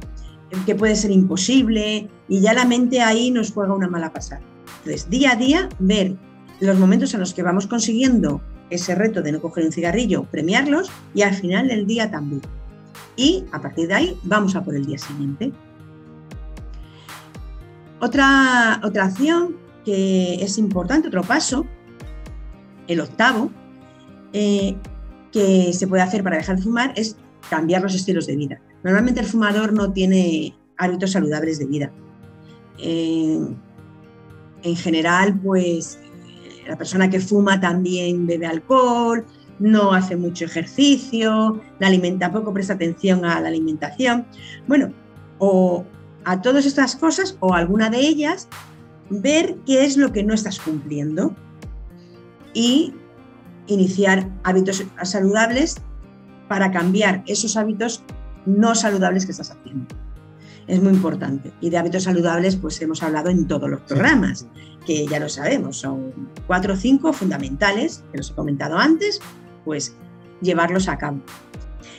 que 0.64 0.74
puede 0.74 0.94
ser 0.94 1.10
imposible, 1.10 2.08
y 2.28 2.40
ya 2.40 2.52
la 2.54 2.64
mente 2.64 3.00
ahí 3.00 3.30
nos 3.30 3.52
juega 3.52 3.74
una 3.74 3.88
mala 3.88 4.12
pasada. 4.12 4.40
Entonces, 4.78 5.10
día 5.10 5.32
a 5.32 5.36
día, 5.36 5.68
ver 5.80 6.16
los 6.60 6.78
momentos 6.78 7.12
en 7.14 7.20
los 7.20 7.34
que 7.34 7.42
vamos 7.42 7.66
consiguiendo 7.66 8.40
ese 8.70 8.94
reto 8.94 9.22
de 9.22 9.32
no 9.32 9.40
coger 9.40 9.64
un 9.64 9.72
cigarrillo, 9.72 10.24
premiarlos 10.24 10.90
y 11.14 11.22
al 11.22 11.34
final 11.34 11.68
del 11.68 11.86
día 11.86 12.10
también. 12.10 12.42
Y 13.16 13.44
a 13.52 13.61
partir 13.61 13.88
de 13.88 13.94
ahí 13.94 14.20
vamos 14.22 14.55
a 14.57 14.62
por 14.62 14.74
el 14.74 14.85
día 14.85 14.98
siguiente. 14.98 15.52
Otra, 18.00 18.81
otra 18.85 19.07
acción 19.07 19.57
que 19.85 20.35
es 20.35 20.59
importante, 20.59 21.09
otro 21.09 21.22
paso, 21.22 21.64
el 22.88 23.00
octavo, 23.00 23.50
eh, 24.33 24.76
que 25.33 25.72
se 25.72 25.87
puede 25.87 26.02
hacer 26.02 26.22
para 26.22 26.37
dejar 26.37 26.57
de 26.57 26.62
fumar 26.62 26.92
es 26.96 27.16
cambiar 27.48 27.83
los 27.83 27.94
estilos 27.94 28.26
de 28.26 28.37
vida. 28.37 28.61
Normalmente 28.83 29.20
el 29.20 29.26
fumador 29.26 29.72
no 29.72 29.92
tiene 29.92 30.55
hábitos 30.76 31.12
saludables 31.12 31.59
de 31.59 31.66
vida. 31.66 31.92
Eh, 32.79 33.40
en 34.62 34.76
general, 34.76 35.38
pues 35.40 35.98
la 36.68 36.76
persona 36.76 37.09
que 37.09 37.20
fuma 37.20 37.61
también 37.61 38.26
bebe 38.26 38.46
alcohol, 38.46 39.24
no 39.58 39.92
hace 39.92 40.16
mucho 40.16 40.44
ejercicio, 40.44 41.60
la 41.78 41.86
alimenta 41.86 42.30
poco, 42.30 42.52
presta 42.52 42.74
atención 42.74 43.24
a 43.24 43.40
la 43.40 43.48
alimentación. 43.48 44.26
Bueno, 44.66 44.92
o 45.38 45.84
a 46.24 46.42
todas 46.42 46.66
estas 46.66 46.96
cosas 46.96 47.36
o 47.40 47.54
alguna 47.54 47.90
de 47.90 48.00
ellas, 48.00 48.48
ver 49.10 49.56
qué 49.64 49.84
es 49.84 49.96
lo 49.96 50.12
que 50.12 50.24
no 50.24 50.34
estás 50.34 50.58
cumpliendo 50.58 51.34
y 52.52 52.94
iniciar 53.66 54.28
hábitos 54.42 54.84
saludables 55.02 55.76
para 56.48 56.70
cambiar 56.70 57.22
esos 57.26 57.56
hábitos 57.56 58.02
no 58.44 58.74
saludables 58.74 59.26
que 59.26 59.32
estás 59.32 59.50
haciendo. 59.50 59.94
Es 60.66 60.82
muy 60.82 60.92
importante. 60.92 61.52
Y 61.60 61.70
de 61.70 61.78
hábitos 61.78 62.04
saludables, 62.04 62.56
pues 62.56 62.80
hemos 62.82 63.02
hablado 63.02 63.30
en 63.30 63.46
todos 63.46 63.70
los 63.70 63.80
programas, 63.82 64.46
que 64.84 65.06
ya 65.06 65.20
lo 65.20 65.28
sabemos, 65.28 65.78
son 65.78 66.12
cuatro 66.46 66.74
o 66.74 66.76
cinco 66.76 67.12
fundamentales, 67.12 68.04
que 68.10 68.18
los 68.18 68.30
he 68.30 68.34
comentado 68.34 68.78
antes, 68.78 69.20
pues 69.66 69.94
llevarlos 70.40 70.88
a 70.88 70.96
cabo. 70.96 71.18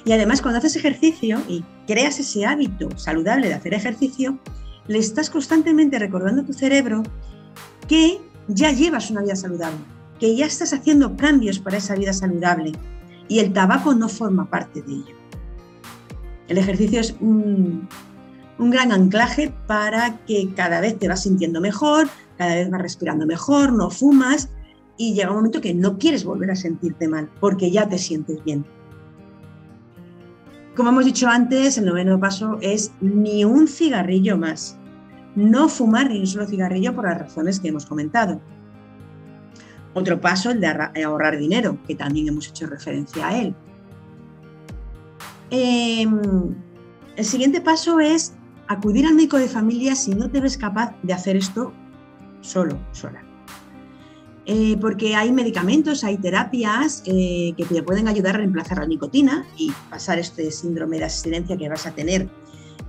Y 0.06 0.14
además, 0.14 0.42
cuando 0.42 0.58
haces 0.58 0.78
ejercicio 0.78 1.40
y 1.48 1.64
creas 1.86 2.18
ese 2.18 2.46
hábito 2.46 2.90
saludable 2.98 3.50
de 3.50 3.54
hacer 3.54 3.74
ejercicio, 3.74 4.40
le 4.88 4.98
estás 4.98 5.30
constantemente 5.30 6.00
recordando 6.00 6.42
a 6.42 6.46
tu 6.46 6.54
cerebro 6.54 7.04
que 7.88 8.22
ya 8.48 8.72
llevas 8.72 9.12
una 9.12 9.22
vida 9.22 9.36
saludable, 9.36 9.80
que 10.20 10.34
ya 10.36 10.46
estás 10.46 10.72
haciendo 10.74 11.18
cambios 11.18 11.60
para 11.60 11.78
esa 11.78 11.96
vida 11.96 12.14
saludable 12.14 12.72
y 13.28 13.40
el 13.40 13.52
tabaco 13.52 13.94
no 13.94 14.08
forma 14.08 14.50
parte 14.50 14.82
de 14.82 14.94
ello. 14.94 15.16
El 16.48 16.58
ejercicio 16.58 17.02
es 17.02 17.16
un, 17.20 17.90
un 18.58 18.70
gran 18.70 18.94
anclaje 18.94 19.54
para 19.68 20.20
que 20.26 20.54
cada 20.56 20.80
vez 20.80 20.98
te 20.98 21.10
vas 21.10 21.24
sintiendo 21.24 21.60
mejor, 21.60 22.08
cada 22.38 22.56
vez 22.56 22.70
vas 22.70 22.82
respirando 22.82 23.26
mejor, 23.26 23.74
no 23.74 23.90
fumas 23.90 24.50
y 24.98 25.14
llega 25.14 25.30
un 25.30 25.38
momento 25.38 25.62
que 25.62 25.74
no 25.74 25.98
quieres 25.98 26.26
volver 26.26 26.52
a 26.52 26.56
sentirte 26.56 27.08
mal 27.08 27.30
porque 27.40 27.72
ya 27.72 27.88
te 27.88 27.98
sientes 27.98 28.44
bien. 28.44 28.66
Como 30.76 30.90
hemos 30.90 31.06
dicho 31.06 31.28
antes, 31.28 31.78
el 31.78 31.86
noveno 31.86 32.20
paso 32.20 32.58
es 32.62 32.92
ni 33.02 33.46
un 33.46 33.68
cigarrillo 33.68 34.38
más. 34.38 34.78
No 35.36 35.70
fumar 35.70 36.10
ni 36.10 36.20
un 36.20 36.28
solo 36.28 36.46
cigarrillo 36.46 36.94
por 36.94 37.06
las 37.06 37.20
razones 37.20 37.60
que 37.60 37.70
hemos 37.70 37.86
comentado. 37.86 38.40
Otro 39.94 40.22
paso, 40.22 40.52
el 40.52 40.62
de 40.62 41.04
ahorrar 41.04 41.38
dinero, 41.38 41.80
que 41.88 41.96
también 41.96 42.28
hemos 42.28 42.48
hecho 42.48 42.68
referencia 42.68 43.28
a 43.28 43.40
él. 43.40 43.56
Em, 45.50 46.20
el 47.16 47.26
siguiente 47.26 47.62
paso 47.62 48.00
es 48.00 48.36
acudir 48.68 49.08
al 49.08 49.16
médico 49.16 49.38
de 49.38 49.48
familia 49.48 49.96
si 49.96 50.14
no 50.14 50.30
te 50.30 50.42
ves 50.42 50.58
capaz 50.58 50.94
de 51.02 51.14
hacer 51.14 51.36
esto 51.36 51.74
solo, 52.42 52.78
sola. 52.92 53.27
Eh, 54.50 54.78
porque 54.80 55.14
hay 55.14 55.34
medicamentos, 55.34 56.06
hay 56.06 56.18
terapias 56.18 57.04
eh, 57.06 57.54
que 57.58 57.66
te 57.66 57.84
pueden 57.84 58.08
ayudar 58.08 58.36
a 58.36 58.38
reemplazar 58.38 58.78
la 58.78 58.88
nicotina 58.88 59.46
y 59.58 59.74
pasar 59.90 60.20
este 60.20 60.52
síndrome 60.52 61.00
de 61.00 61.04
abstinencia 61.04 61.58
que 61.58 61.68
vas 61.68 61.86
a 61.86 61.92
tener 61.92 62.30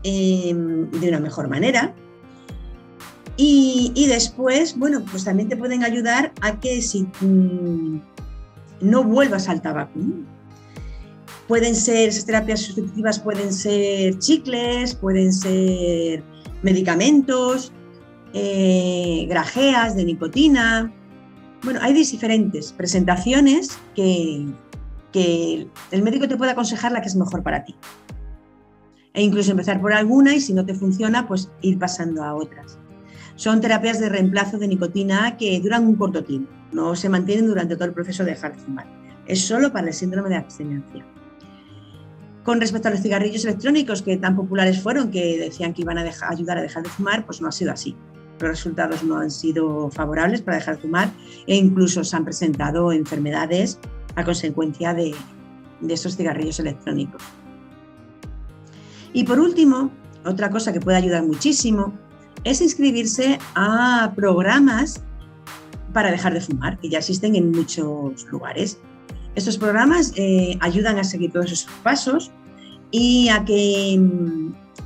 em, 0.05 0.88
de 0.88 1.09
una 1.09 1.18
mejor 1.18 1.49
manera. 1.49 1.92
Y, 3.37 4.07
después, 4.09 4.77
bueno, 4.77 5.05
pues 5.11 5.25
también 5.25 5.49
te 5.49 5.57
pueden 5.57 5.85
ayudar 5.85 6.33
a 6.40 6.59
que 6.59 6.83
si 6.83 7.09
mm, 7.21 8.01
no 8.81 9.05
vuelvas 9.05 9.49
al 9.49 9.61
tabaco. 9.61 9.99
Pueden 11.47 11.75
ser, 11.75 12.12
terapias 12.25 12.62
sustitutivas 12.62 13.18
pueden 13.18 13.53
ser 13.53 14.18
chicles, 14.18 14.94
pueden 14.94 15.33
ser 15.33 16.23
medicamentos, 16.62 17.73
eh, 18.33 19.27
grajeas 19.29 19.97
de 19.97 20.05
nicotina. 20.05 20.92
Bueno, 21.62 21.81
hay 21.83 21.92
diferentes 21.92 22.73
presentaciones 22.73 23.79
que, 23.94 24.47
que 25.12 25.66
el 25.90 26.03
médico 26.03 26.29
te 26.29 26.37
puede 26.37 26.53
aconsejar 26.53 26.92
la 26.92 27.01
que 27.01 27.09
es 27.09 27.16
mejor 27.16 27.42
para 27.42 27.64
ti. 27.64 27.75
E 29.12 29.23
incluso 29.23 29.51
empezar 29.51 29.81
por 29.81 29.92
alguna 29.92 30.35
y 30.35 30.40
si 30.40 30.53
no 30.53 30.64
te 30.64 30.75
funciona, 30.75 31.27
pues 31.27 31.51
ir 31.61 31.79
pasando 31.79 32.23
a 32.23 32.35
otras. 32.35 32.79
Son 33.35 33.61
terapias 33.61 33.99
de 34.01 34.09
reemplazo 34.09 34.59
de 34.59 34.68
nicotina 34.68 35.37
que 35.37 35.61
duran 35.61 35.87
un 35.87 35.97
corto 35.97 36.25
tiempo, 36.25 36.53
no 36.73 36.94
se 36.94 37.09
mantienen 37.09 37.47
durante 37.47 37.75
todo 37.77 37.87
el 37.87 37.94
proceso 37.94 38.25
de 38.25 38.33
dejar 38.33 38.57
de 38.57 38.62
fumar. 38.62 38.87
Es 39.27 39.40
solo 39.40 39.73
para 39.73 39.88
el 39.88 39.94
síndrome 39.94 40.29
de 40.29 40.37
abstinencia. 40.37 41.05
Con 42.44 42.61
respecto 42.61 42.88
a 42.88 42.90
los 42.92 43.01
cigarrillos 43.01 43.44
electrónicos 43.44 44.03
que 44.03 44.16
tan 44.16 44.35
populares 44.35 44.81
fueron, 44.81 45.11
que 45.11 45.38
decían 45.38 45.75
que 45.75 45.83
iban 45.83 45.99
a 45.99 46.11
ayudar 46.29 46.59
a 46.59 46.62
dejar 46.62 46.83
de 46.83 46.88
fumar, 46.88 47.27
pues 47.27 47.40
no 47.40 47.49
ha 47.49 47.53
sido 47.53 47.73
así. 47.73 47.94
Los 48.40 48.51
resultados 48.51 49.03
no 49.03 49.18
han 49.18 49.31
sido 49.31 49.90
favorables 49.90 50.42
para 50.42 50.59
dejar 50.59 50.77
de 50.77 50.83
fumar 50.83 51.11
e 51.46 51.57
incluso 51.57 52.05
se 52.05 52.16
han 52.16 52.24
presentado 52.24 52.92
enfermedades 52.92 53.79
a 54.14 54.24
consecuencia 54.24 54.94
de, 54.94 55.14
de 55.81 55.94
esos 55.94 56.16
cigarrillos 56.16 56.61
electrónicos. 56.61 57.22
Y 59.12 59.24
por 59.24 59.40
último, 59.40 59.90
otra 60.24 60.51
cosa 60.51 60.72
que 60.72 60.81
puede 60.81 60.98
ayudar 60.98 61.24
muchísimo 61.24 61.92
es 62.44 62.61
inscribirse 62.61 63.38
a 63.55 64.12
programas 64.14 65.03
para 65.92 66.11
dejar 66.11 66.35
de 66.35 66.40
fumar, 66.40 66.79
que 66.79 66.88
ya 66.88 66.98
existen 66.98 67.35
en 67.35 67.51
muchos 67.51 68.24
lugares. 68.31 68.79
Estos 69.35 69.57
programas 69.57 70.12
eh, 70.16 70.57
ayudan 70.61 70.98
a 70.98 71.05
seguir 71.05 71.33
todos 71.33 71.53
esos 71.53 71.72
pasos 71.83 72.31
y 72.90 73.29
a 73.29 73.44
que, 73.44 74.01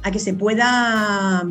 a 0.03 0.11
que 0.11 0.19
se 0.19 0.35
pueda 0.35 1.47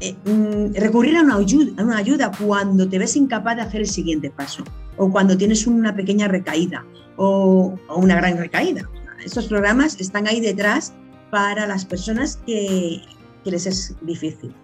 eh, 0.00 0.14
mm, 0.24 0.74
recurrir 0.74 1.16
a 1.16 1.22
una, 1.22 1.36
ayuda, 1.36 1.72
a 1.80 1.84
una 1.84 1.96
ayuda 1.96 2.30
cuando 2.38 2.88
te 2.88 2.98
ves 2.98 3.16
incapaz 3.16 3.56
de 3.56 3.62
hacer 3.62 3.80
el 3.80 3.88
siguiente 3.88 4.30
paso 4.30 4.62
o 4.96 5.10
cuando 5.10 5.36
tienes 5.36 5.66
una 5.66 5.94
pequeña 5.94 6.28
recaída 6.28 6.84
o, 7.16 7.74
una 7.94 8.16
gran 8.16 8.36
recaída. 8.36 8.88
Estos 9.24 9.46
programas 9.46 10.00
están 10.00 10.26
ahí 10.26 10.40
detrás 10.40 10.92
para 11.30 11.66
las 11.66 11.84
personas 11.84 12.38
que, 12.46 13.02
que 13.42 13.50
les 13.50 13.66
es 13.66 13.96
difícil 14.02 14.54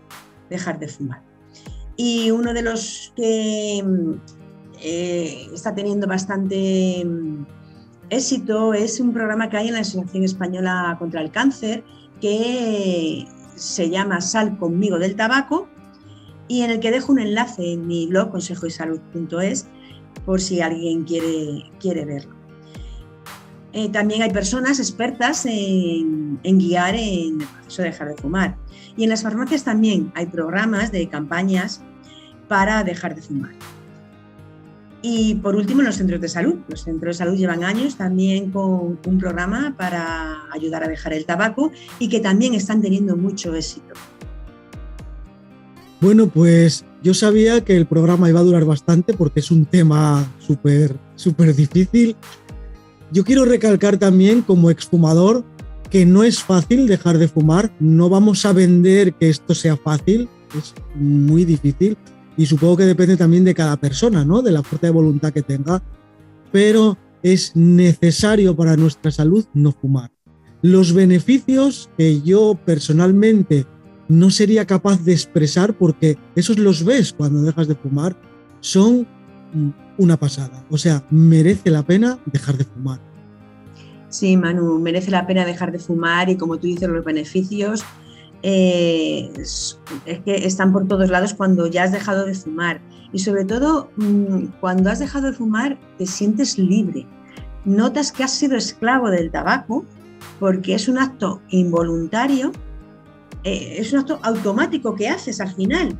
dejar 0.50 0.78
de 0.78 0.88
fumar. 0.88 1.22
Y 1.96 2.30
uno 2.30 2.52
de 2.52 2.62
los 2.62 3.12
que 3.16 3.82
eh, 4.80 5.48
está 5.54 5.74
teniendo 5.74 6.06
bastante 6.06 7.04
mm, 7.04 7.46
éxito 8.10 8.74
es 8.74 9.00
un 9.00 9.12
programa 9.12 9.48
que 9.48 9.56
hay 9.56 9.68
en 9.68 9.74
la 9.74 9.80
Asociación 9.80 10.24
Española 10.24 10.96
contra 10.98 11.20
el 11.20 11.30
Cáncer 11.30 11.84
que 12.20 13.26
se 13.54 13.90
llama 13.90 14.20
Sal 14.20 14.58
conmigo 14.58 14.98
del 14.98 15.16
tabaco 15.16 15.68
y 16.48 16.62
en 16.62 16.70
el 16.70 16.80
que 16.80 16.90
dejo 16.90 17.12
un 17.12 17.18
enlace 17.18 17.72
en 17.72 17.86
mi 17.86 18.06
blog 18.06 18.30
consejoysalud.es 18.30 19.66
por 20.24 20.40
si 20.40 20.60
alguien 20.60 21.04
quiere, 21.04 21.70
quiere 21.80 22.04
verlo. 22.04 22.34
Eh, 23.72 23.88
también 23.88 24.22
hay 24.22 24.30
personas 24.30 24.78
expertas 24.78 25.46
en, 25.46 26.38
en, 26.42 26.58
guiar 26.58 26.94
en 26.94 27.40
el 27.40 27.46
proceso 27.46 27.82
de 27.82 27.88
dejar 27.88 28.08
de 28.08 28.16
fumar. 28.16 28.56
Y 28.96 29.04
en 29.04 29.10
las 29.10 29.22
farmacias 29.22 29.64
también 29.64 30.12
hay 30.14 30.26
programas 30.26 30.92
de 30.92 31.08
campañas 31.08 31.80
para 32.48 32.84
dejar 32.84 33.14
de 33.14 33.22
fumar. 33.22 33.52
Y 35.02 35.34
por 35.34 35.56
último, 35.56 35.82
los 35.82 35.96
centros 35.96 36.20
de 36.20 36.28
salud. 36.28 36.54
Los 36.68 36.84
centros 36.84 37.16
de 37.16 37.24
salud 37.24 37.36
llevan 37.36 37.64
años 37.64 37.96
también 37.96 38.52
con 38.52 39.00
un 39.04 39.18
programa 39.18 39.74
para 39.76 40.44
ayudar 40.52 40.84
a 40.84 40.88
dejar 40.88 41.12
el 41.12 41.26
tabaco 41.26 41.72
y 41.98 42.08
que 42.08 42.20
también 42.20 42.54
están 42.54 42.80
teniendo 42.80 43.16
mucho 43.16 43.54
éxito. 43.54 43.94
Bueno, 46.00 46.28
pues 46.28 46.84
yo 47.02 47.14
sabía 47.14 47.64
que 47.64 47.76
el 47.76 47.86
programa 47.86 48.28
iba 48.28 48.40
a 48.40 48.44
durar 48.44 48.64
bastante 48.64 49.12
porque 49.12 49.40
es 49.40 49.50
un 49.50 49.66
tema 49.66 50.24
súper, 50.38 50.96
súper 51.16 51.54
difícil. 51.54 52.16
Yo 53.10 53.24
quiero 53.24 53.44
recalcar 53.44 53.98
también 53.98 54.42
como 54.42 54.70
exfumador 54.70 55.44
que 55.90 56.06
no 56.06 56.22
es 56.22 56.42
fácil 56.42 56.86
dejar 56.86 57.18
de 57.18 57.28
fumar. 57.28 57.72
No 57.80 58.08
vamos 58.08 58.46
a 58.46 58.52
vender 58.52 59.14
que 59.14 59.28
esto 59.28 59.54
sea 59.54 59.76
fácil, 59.76 60.28
es 60.56 60.74
muy 60.94 61.44
difícil 61.44 61.96
y 62.36 62.46
supongo 62.46 62.78
que 62.78 62.84
depende 62.84 63.16
también 63.16 63.44
de 63.44 63.54
cada 63.54 63.76
persona, 63.76 64.24
¿no? 64.24 64.42
De 64.42 64.52
la 64.52 64.62
fuerza 64.62 64.86
de 64.86 64.92
voluntad 64.92 65.32
que 65.32 65.42
tenga, 65.42 65.82
pero 66.50 66.96
es 67.22 67.54
necesario 67.54 68.56
para 68.56 68.76
nuestra 68.76 69.10
salud 69.10 69.44
no 69.54 69.72
fumar. 69.72 70.10
Los 70.62 70.92
beneficios 70.92 71.90
que 71.96 72.20
yo 72.22 72.58
personalmente 72.64 73.66
no 74.08 74.30
sería 74.30 74.66
capaz 74.66 75.02
de 75.04 75.12
expresar 75.12 75.74
porque 75.74 76.18
esos 76.36 76.58
los 76.58 76.84
ves 76.84 77.12
cuando 77.12 77.42
dejas 77.42 77.68
de 77.68 77.74
fumar, 77.74 78.16
son 78.60 79.06
mm, 79.52 79.70
una 79.98 80.16
pasada. 80.16 80.64
O 80.70 80.78
sea, 80.78 81.04
merece 81.10 81.70
la 81.70 81.82
pena 81.82 82.18
dejar 82.26 82.56
de 82.56 82.64
fumar. 82.64 83.00
Sí, 84.08 84.36
Manu, 84.36 84.78
merece 84.78 85.10
la 85.10 85.26
pena 85.26 85.46
dejar 85.46 85.72
de 85.72 85.78
fumar 85.78 86.28
y 86.28 86.36
como 86.36 86.58
tú 86.58 86.66
dices, 86.66 86.88
los 86.88 87.04
beneficios 87.04 87.82
eh, 88.42 89.30
es, 89.36 89.78
que 90.24 90.46
están 90.46 90.72
por 90.72 90.88
todos 90.88 91.10
lados 91.10 91.34
cuando 91.34 91.66
ya 91.66 91.82
has 91.84 91.92
dejado 91.92 92.24
de 92.26 92.34
fumar. 92.34 92.80
Y 93.12 93.20
sobre 93.20 93.44
todo, 93.44 93.90
mm, 93.96 94.46
cuando 94.60 94.90
has 94.90 94.98
dejado 94.98 95.30
de 95.30 95.36
fumar, 95.36 95.78
te 95.98 96.06
sientes 96.06 96.58
libre. 96.58 97.06
Notas 97.64 98.10
que 98.10 98.24
has 98.24 98.32
sido 98.32 98.56
esclavo 98.56 99.10
del 99.10 99.30
tabaco 99.30 99.84
porque 100.40 100.74
es 100.74 100.88
un 100.88 100.98
acto 100.98 101.40
involuntario, 101.50 102.50
eh, 103.44 103.76
es 103.78 103.92
un 103.92 104.00
acto 104.00 104.18
automático 104.22 104.96
que 104.96 105.08
haces 105.08 105.40
al 105.40 105.54
final. 105.54 105.96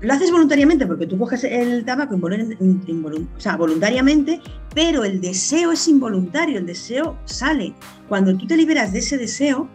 Lo 0.00 0.12
haces 0.12 0.30
voluntariamente 0.30 0.86
porque 0.86 1.06
tú 1.06 1.18
coges 1.18 1.44
el 1.44 1.84
tabaco 1.84 2.16
voluntariamente, 2.18 4.40
pero 4.74 5.04
el 5.04 5.20
deseo 5.20 5.72
es 5.72 5.88
involuntario, 5.88 6.58
el 6.58 6.66
deseo 6.66 7.16
sale. 7.24 7.74
Cuando 8.08 8.36
tú 8.36 8.46
te 8.46 8.56
liberas 8.56 8.92
de 8.92 8.98
ese 8.98 9.16
deseo, 9.16 9.68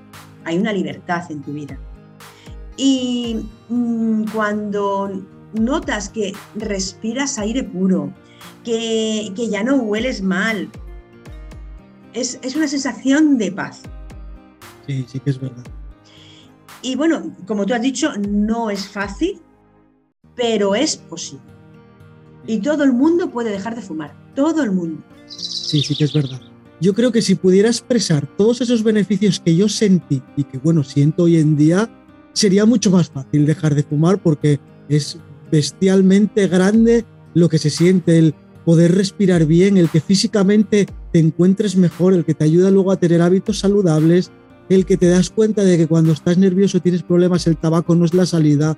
hay 0.50 0.58
una 0.58 0.74
libertad 0.74 1.32
en 1.32 1.42
tu 1.42 1.54
vida. 1.54 1.78
Y 2.78 3.38
mm, 3.70 4.26
cuando 4.34 5.12
notas 5.54 6.10
que 6.10 6.34
respiras 6.56 7.38
aire 7.38 7.64
puro, 7.64 8.14
que, 8.64 9.32
ya 9.50 9.64
no 9.64 9.78
hueles 9.78 10.22
mal, 10.22 10.70
es, 12.14 12.40
una 12.56 12.68
sensación 12.68 13.38
de 13.38 13.52
paz. 13.52 13.82
Sí, 14.88 15.06
sí 15.08 15.20
que 15.20 15.30
es 15.30 15.40
verdad. 15.40 15.64
Y 16.82 16.96
bueno, 16.96 17.36
como 17.46 17.66
tú 17.66 17.74
has 17.74 17.82
dicho, 17.82 18.12
no 18.28 18.70
es 18.70 18.88
fácil, 18.88 19.40
pero 20.36 20.76
es 20.76 20.98
posible. 20.98 21.44
Y 22.48 22.60
todo 22.60 22.84
el 22.84 22.94
mundo 22.94 23.30
puede 23.30 23.52
dejar 23.52 23.76
de 23.76 23.82
fumar, 23.82 24.16
todo 24.36 24.64
el 24.64 24.72
mundo. 24.72 25.04
Sí, 25.28 25.82
sí 25.82 25.96
que 25.96 26.06
es 26.06 26.14
verdad 26.14 26.49
yo 26.82 26.94
creo 26.94 27.12
que 27.12 27.22
si 27.22 27.36
pudiera 27.36 27.70
expresar 27.70 28.28
todos 28.38 28.62
esos 28.62 28.84
beneficios 28.84 29.40
que 29.40 29.56
yo 29.56 29.68
sentí 29.68 30.22
y 30.36 30.44
que, 30.44 30.58
bueno, 30.58 30.84
siento 30.84 31.24
hoy 31.24 31.38
en 31.38 31.58
día, 31.58 31.90
sería 32.34 32.66
mucho 32.66 32.92
más 32.92 33.10
fácil 33.10 33.46
dejar 33.46 33.76
de 33.76 33.84
fumar 33.84 34.22
porque 34.22 34.60
es 34.88 35.18
bestialmente 35.52 36.48
grande 36.48 37.06
lo 37.34 37.50
que 37.50 37.58
se 37.58 37.70
siente, 37.70 38.18
el 38.18 38.34
poder 38.66 38.96
respirar 38.96 39.46
bien, 39.46 39.78
el 39.78 39.90
que 39.90 40.00
físicamente 40.00 40.88
te 41.12 41.20
encuentres 41.20 41.76
mejor, 41.76 42.14
el 42.14 42.26
que 42.26 42.34
te 42.34 42.44
ayuda 42.44 42.72
luego 42.72 42.92
a 42.92 43.00
tener 43.00 43.22
hábitos 43.22 43.60
saludables, 43.60 44.32
el 44.70 44.86
que 44.86 44.98
te 44.98 45.08
das 45.08 45.30
cuenta 45.30 45.64
de 45.64 45.78
que 45.78 45.88
cuando 45.88 46.14
estás 46.14 46.38
nervioso 46.38 46.80
tienes 46.80 47.04
problemas, 47.04 47.48
el 47.48 47.58
tabaco 47.58 47.96
no 47.96 48.06
es 48.06 48.14
la 48.14 48.26
salida, 48.26 48.78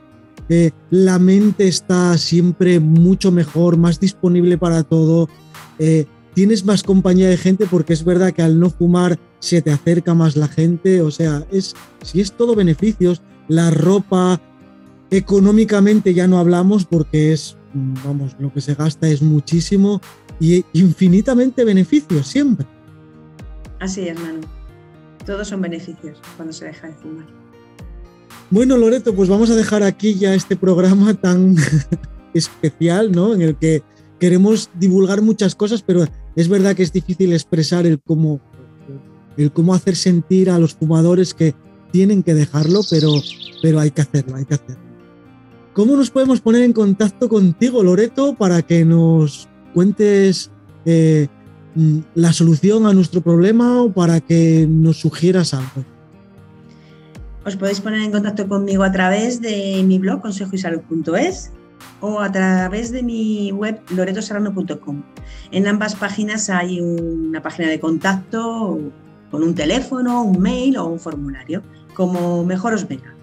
eh, 0.49 0.72
la 0.89 1.20
mente 1.20 1.68
está 1.68 2.18
siempre 2.18 2.80
mucho 2.80 3.32
mejor, 3.32 3.78
más 3.78 3.99
disponible 3.99 4.58
para 4.58 4.84
todo. 4.84 5.30
Eh, 5.80 6.06
tienes 6.34 6.66
más 6.66 6.84
compañía 6.84 7.30
de 7.30 7.38
gente 7.38 7.66
porque 7.70 7.94
es 7.94 8.04
verdad 8.04 8.34
que 8.34 8.42
al 8.42 8.60
no 8.60 8.70
fumar 8.70 9.20
se 9.40 9.62
te 9.62 9.72
acerca 9.72 10.14
más 10.14 10.36
la 10.36 10.48
gente, 10.48 11.02
o 11.02 11.12
sea, 11.12 11.46
es 11.52 11.76
si 12.04 12.22
es 12.22 12.34
todo 12.34 12.56
beneficios, 12.56 13.22
la 13.48 13.72
ropa 13.72 14.40
económicamente 15.10 16.14
ya 16.14 16.28
no 16.28 16.40
hablamos 16.40 16.86
porque 16.86 17.34
es 17.34 17.58
vamos, 17.74 18.36
lo 18.40 18.52
que 18.54 18.62
se 18.62 18.76
gasta 18.76 19.08
es 19.08 19.22
muchísimo 19.22 20.02
y 20.40 20.66
infinitamente 20.74 21.64
beneficios 21.64 22.28
siempre. 22.28 22.66
Así 23.80 24.08
es, 24.08 24.20
Manu. 24.20 24.42
Todos 25.26 25.48
son 25.48 25.62
beneficios 25.62 26.20
cuando 26.36 26.54
se 26.54 26.66
deja 26.66 26.88
de 26.88 26.94
fumar. 26.94 27.26
Bueno, 28.50 28.78
Loreto, 28.78 29.16
pues 29.16 29.30
vamos 29.30 29.50
a 29.50 29.56
dejar 29.56 29.84
aquí 29.84 30.16
ya 30.16 30.34
este 30.34 30.56
programa 30.56 31.14
tan 31.14 31.56
especial, 32.34 33.12
¿no? 33.12 33.34
En 33.34 33.42
el 33.42 33.56
que 33.56 33.84
queremos 34.22 34.70
divulgar 34.76 35.24
muchas 35.24 35.56
cosas, 35.56 35.82
pero 35.82 36.06
es 36.36 36.48
verdad 36.48 36.76
que 36.76 36.84
es 36.84 36.94
difícil 36.94 37.34
expresar 37.34 37.88
el 37.88 38.00
cómo, 38.00 38.40
el 39.36 39.52
cómo 39.52 39.74
hacer 39.74 39.96
sentir 39.96 40.52
a 40.52 40.60
los 40.60 40.76
fumadores 40.76 41.34
que 41.34 41.56
tienen 41.92 42.22
que 42.22 42.36
dejarlo, 42.36 42.82
pero, 42.88 43.14
pero 43.64 43.80
hay 43.80 43.90
que 43.90 44.02
hacerlo, 44.02 44.36
hay 44.36 44.46
que 44.46 44.54
hacerlo. 44.54 44.84
¿Cómo 45.74 45.96
nos 45.96 46.12
podemos 46.12 46.40
poner 46.40 46.62
en 46.62 46.72
contacto 46.72 47.28
contigo, 47.28 47.82
Loreto, 47.82 48.36
para 48.36 48.62
que 48.62 48.86
nos 48.86 49.50
cuentes 49.74 50.52
eh, 50.86 51.28
mm, 51.74 52.00
la 52.14 52.32
solución 52.32 52.86
a 52.86 52.94
nuestro 52.94 53.22
problema 53.22 53.82
o 53.82 53.92
para 53.92 54.20
que 54.20 54.68
nos 54.70 54.98
sugieras 54.98 55.56
algo? 55.56 55.84
Os 57.44 57.56
podéis 57.56 57.82
poner 57.82 58.02
en 58.04 58.12
contacto 58.12 58.48
conmigo 58.48 58.84
a 58.84 58.92
través 58.92 59.42
de 59.42 59.82
mi 59.84 59.98
blog 59.98 60.22
consejoysalud.es 60.22 61.52
o 62.00 62.20
a 62.20 62.32
través 62.32 62.92
de 62.92 63.04
mi 63.04 63.52
web 63.52 63.80
loretoserrano.com. 63.96 65.04
En 65.52 65.68
ambas 65.68 65.96
páginas 65.96 66.50
hay 66.50 66.82
una 66.82 67.42
página 67.42 67.70
de 67.70 67.80
contacto 67.80 68.80
con 69.30 69.44
un 69.44 69.56
teléfono, 69.56 70.24
un 70.24 70.40
mail 70.40 70.78
o 70.78 70.88
un 70.88 71.00
formulario, 71.00 71.62
como 71.94 72.44
mejor 72.44 72.74
os 72.74 72.88
venga. 72.88 73.16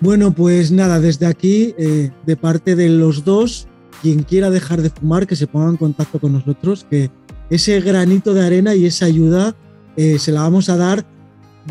Bueno, 0.00 0.32
pues 0.32 0.70
nada, 0.70 1.00
desde 1.00 1.26
aquí, 1.26 1.74
eh, 1.76 2.10
de 2.24 2.36
parte 2.36 2.76
de 2.76 2.88
los 2.88 3.24
dos, 3.24 3.66
quien 4.00 4.22
quiera 4.22 4.48
dejar 4.48 4.80
de 4.80 4.90
fumar, 4.90 5.26
que 5.26 5.34
se 5.34 5.46
ponga 5.46 5.70
en 5.70 5.76
contacto 5.76 6.20
con 6.20 6.32
nosotros, 6.32 6.86
que 6.88 7.10
ese 7.50 7.80
granito 7.80 8.32
de 8.32 8.46
arena 8.46 8.74
y 8.74 8.86
esa 8.86 9.06
ayuda 9.06 9.56
eh, 9.96 10.18
se 10.18 10.30
la 10.30 10.42
vamos 10.42 10.68
a 10.68 10.76
dar 10.76 11.04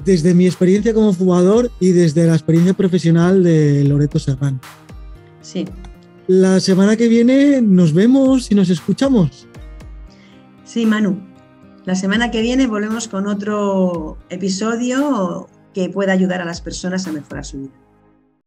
desde 0.03 0.34
mi 0.34 0.45
experiencia 0.45 0.93
como 0.93 1.13
fumador 1.13 1.72
y 1.80 1.91
desde 1.91 2.28
la 2.28 2.34
experiencia 2.34 2.74
profesional 2.74 3.43
de 3.43 3.84
Loreto 3.86 4.20
Serrano. 4.20 4.59
Sí. 5.47 5.63
La 6.27 6.59
semana 6.59 6.97
que 6.97 7.07
viene 7.07 7.61
nos 7.61 7.93
vemos 7.93 8.51
y 8.51 8.55
nos 8.55 8.69
escuchamos. 8.69 9.47
Sí, 10.65 10.85
Manu. 10.85 11.21
La 11.85 11.95
semana 11.95 12.31
que 12.31 12.41
viene 12.41 12.67
volvemos 12.67 13.07
con 13.07 13.27
otro 13.27 14.17
episodio 14.29 15.47
que 15.73 15.87
pueda 15.87 16.11
ayudar 16.11 16.41
a 16.41 16.45
las 16.45 16.59
personas 16.59 17.07
a 17.07 17.13
mejorar 17.13 17.45
su 17.45 17.59
vida. 17.59 17.86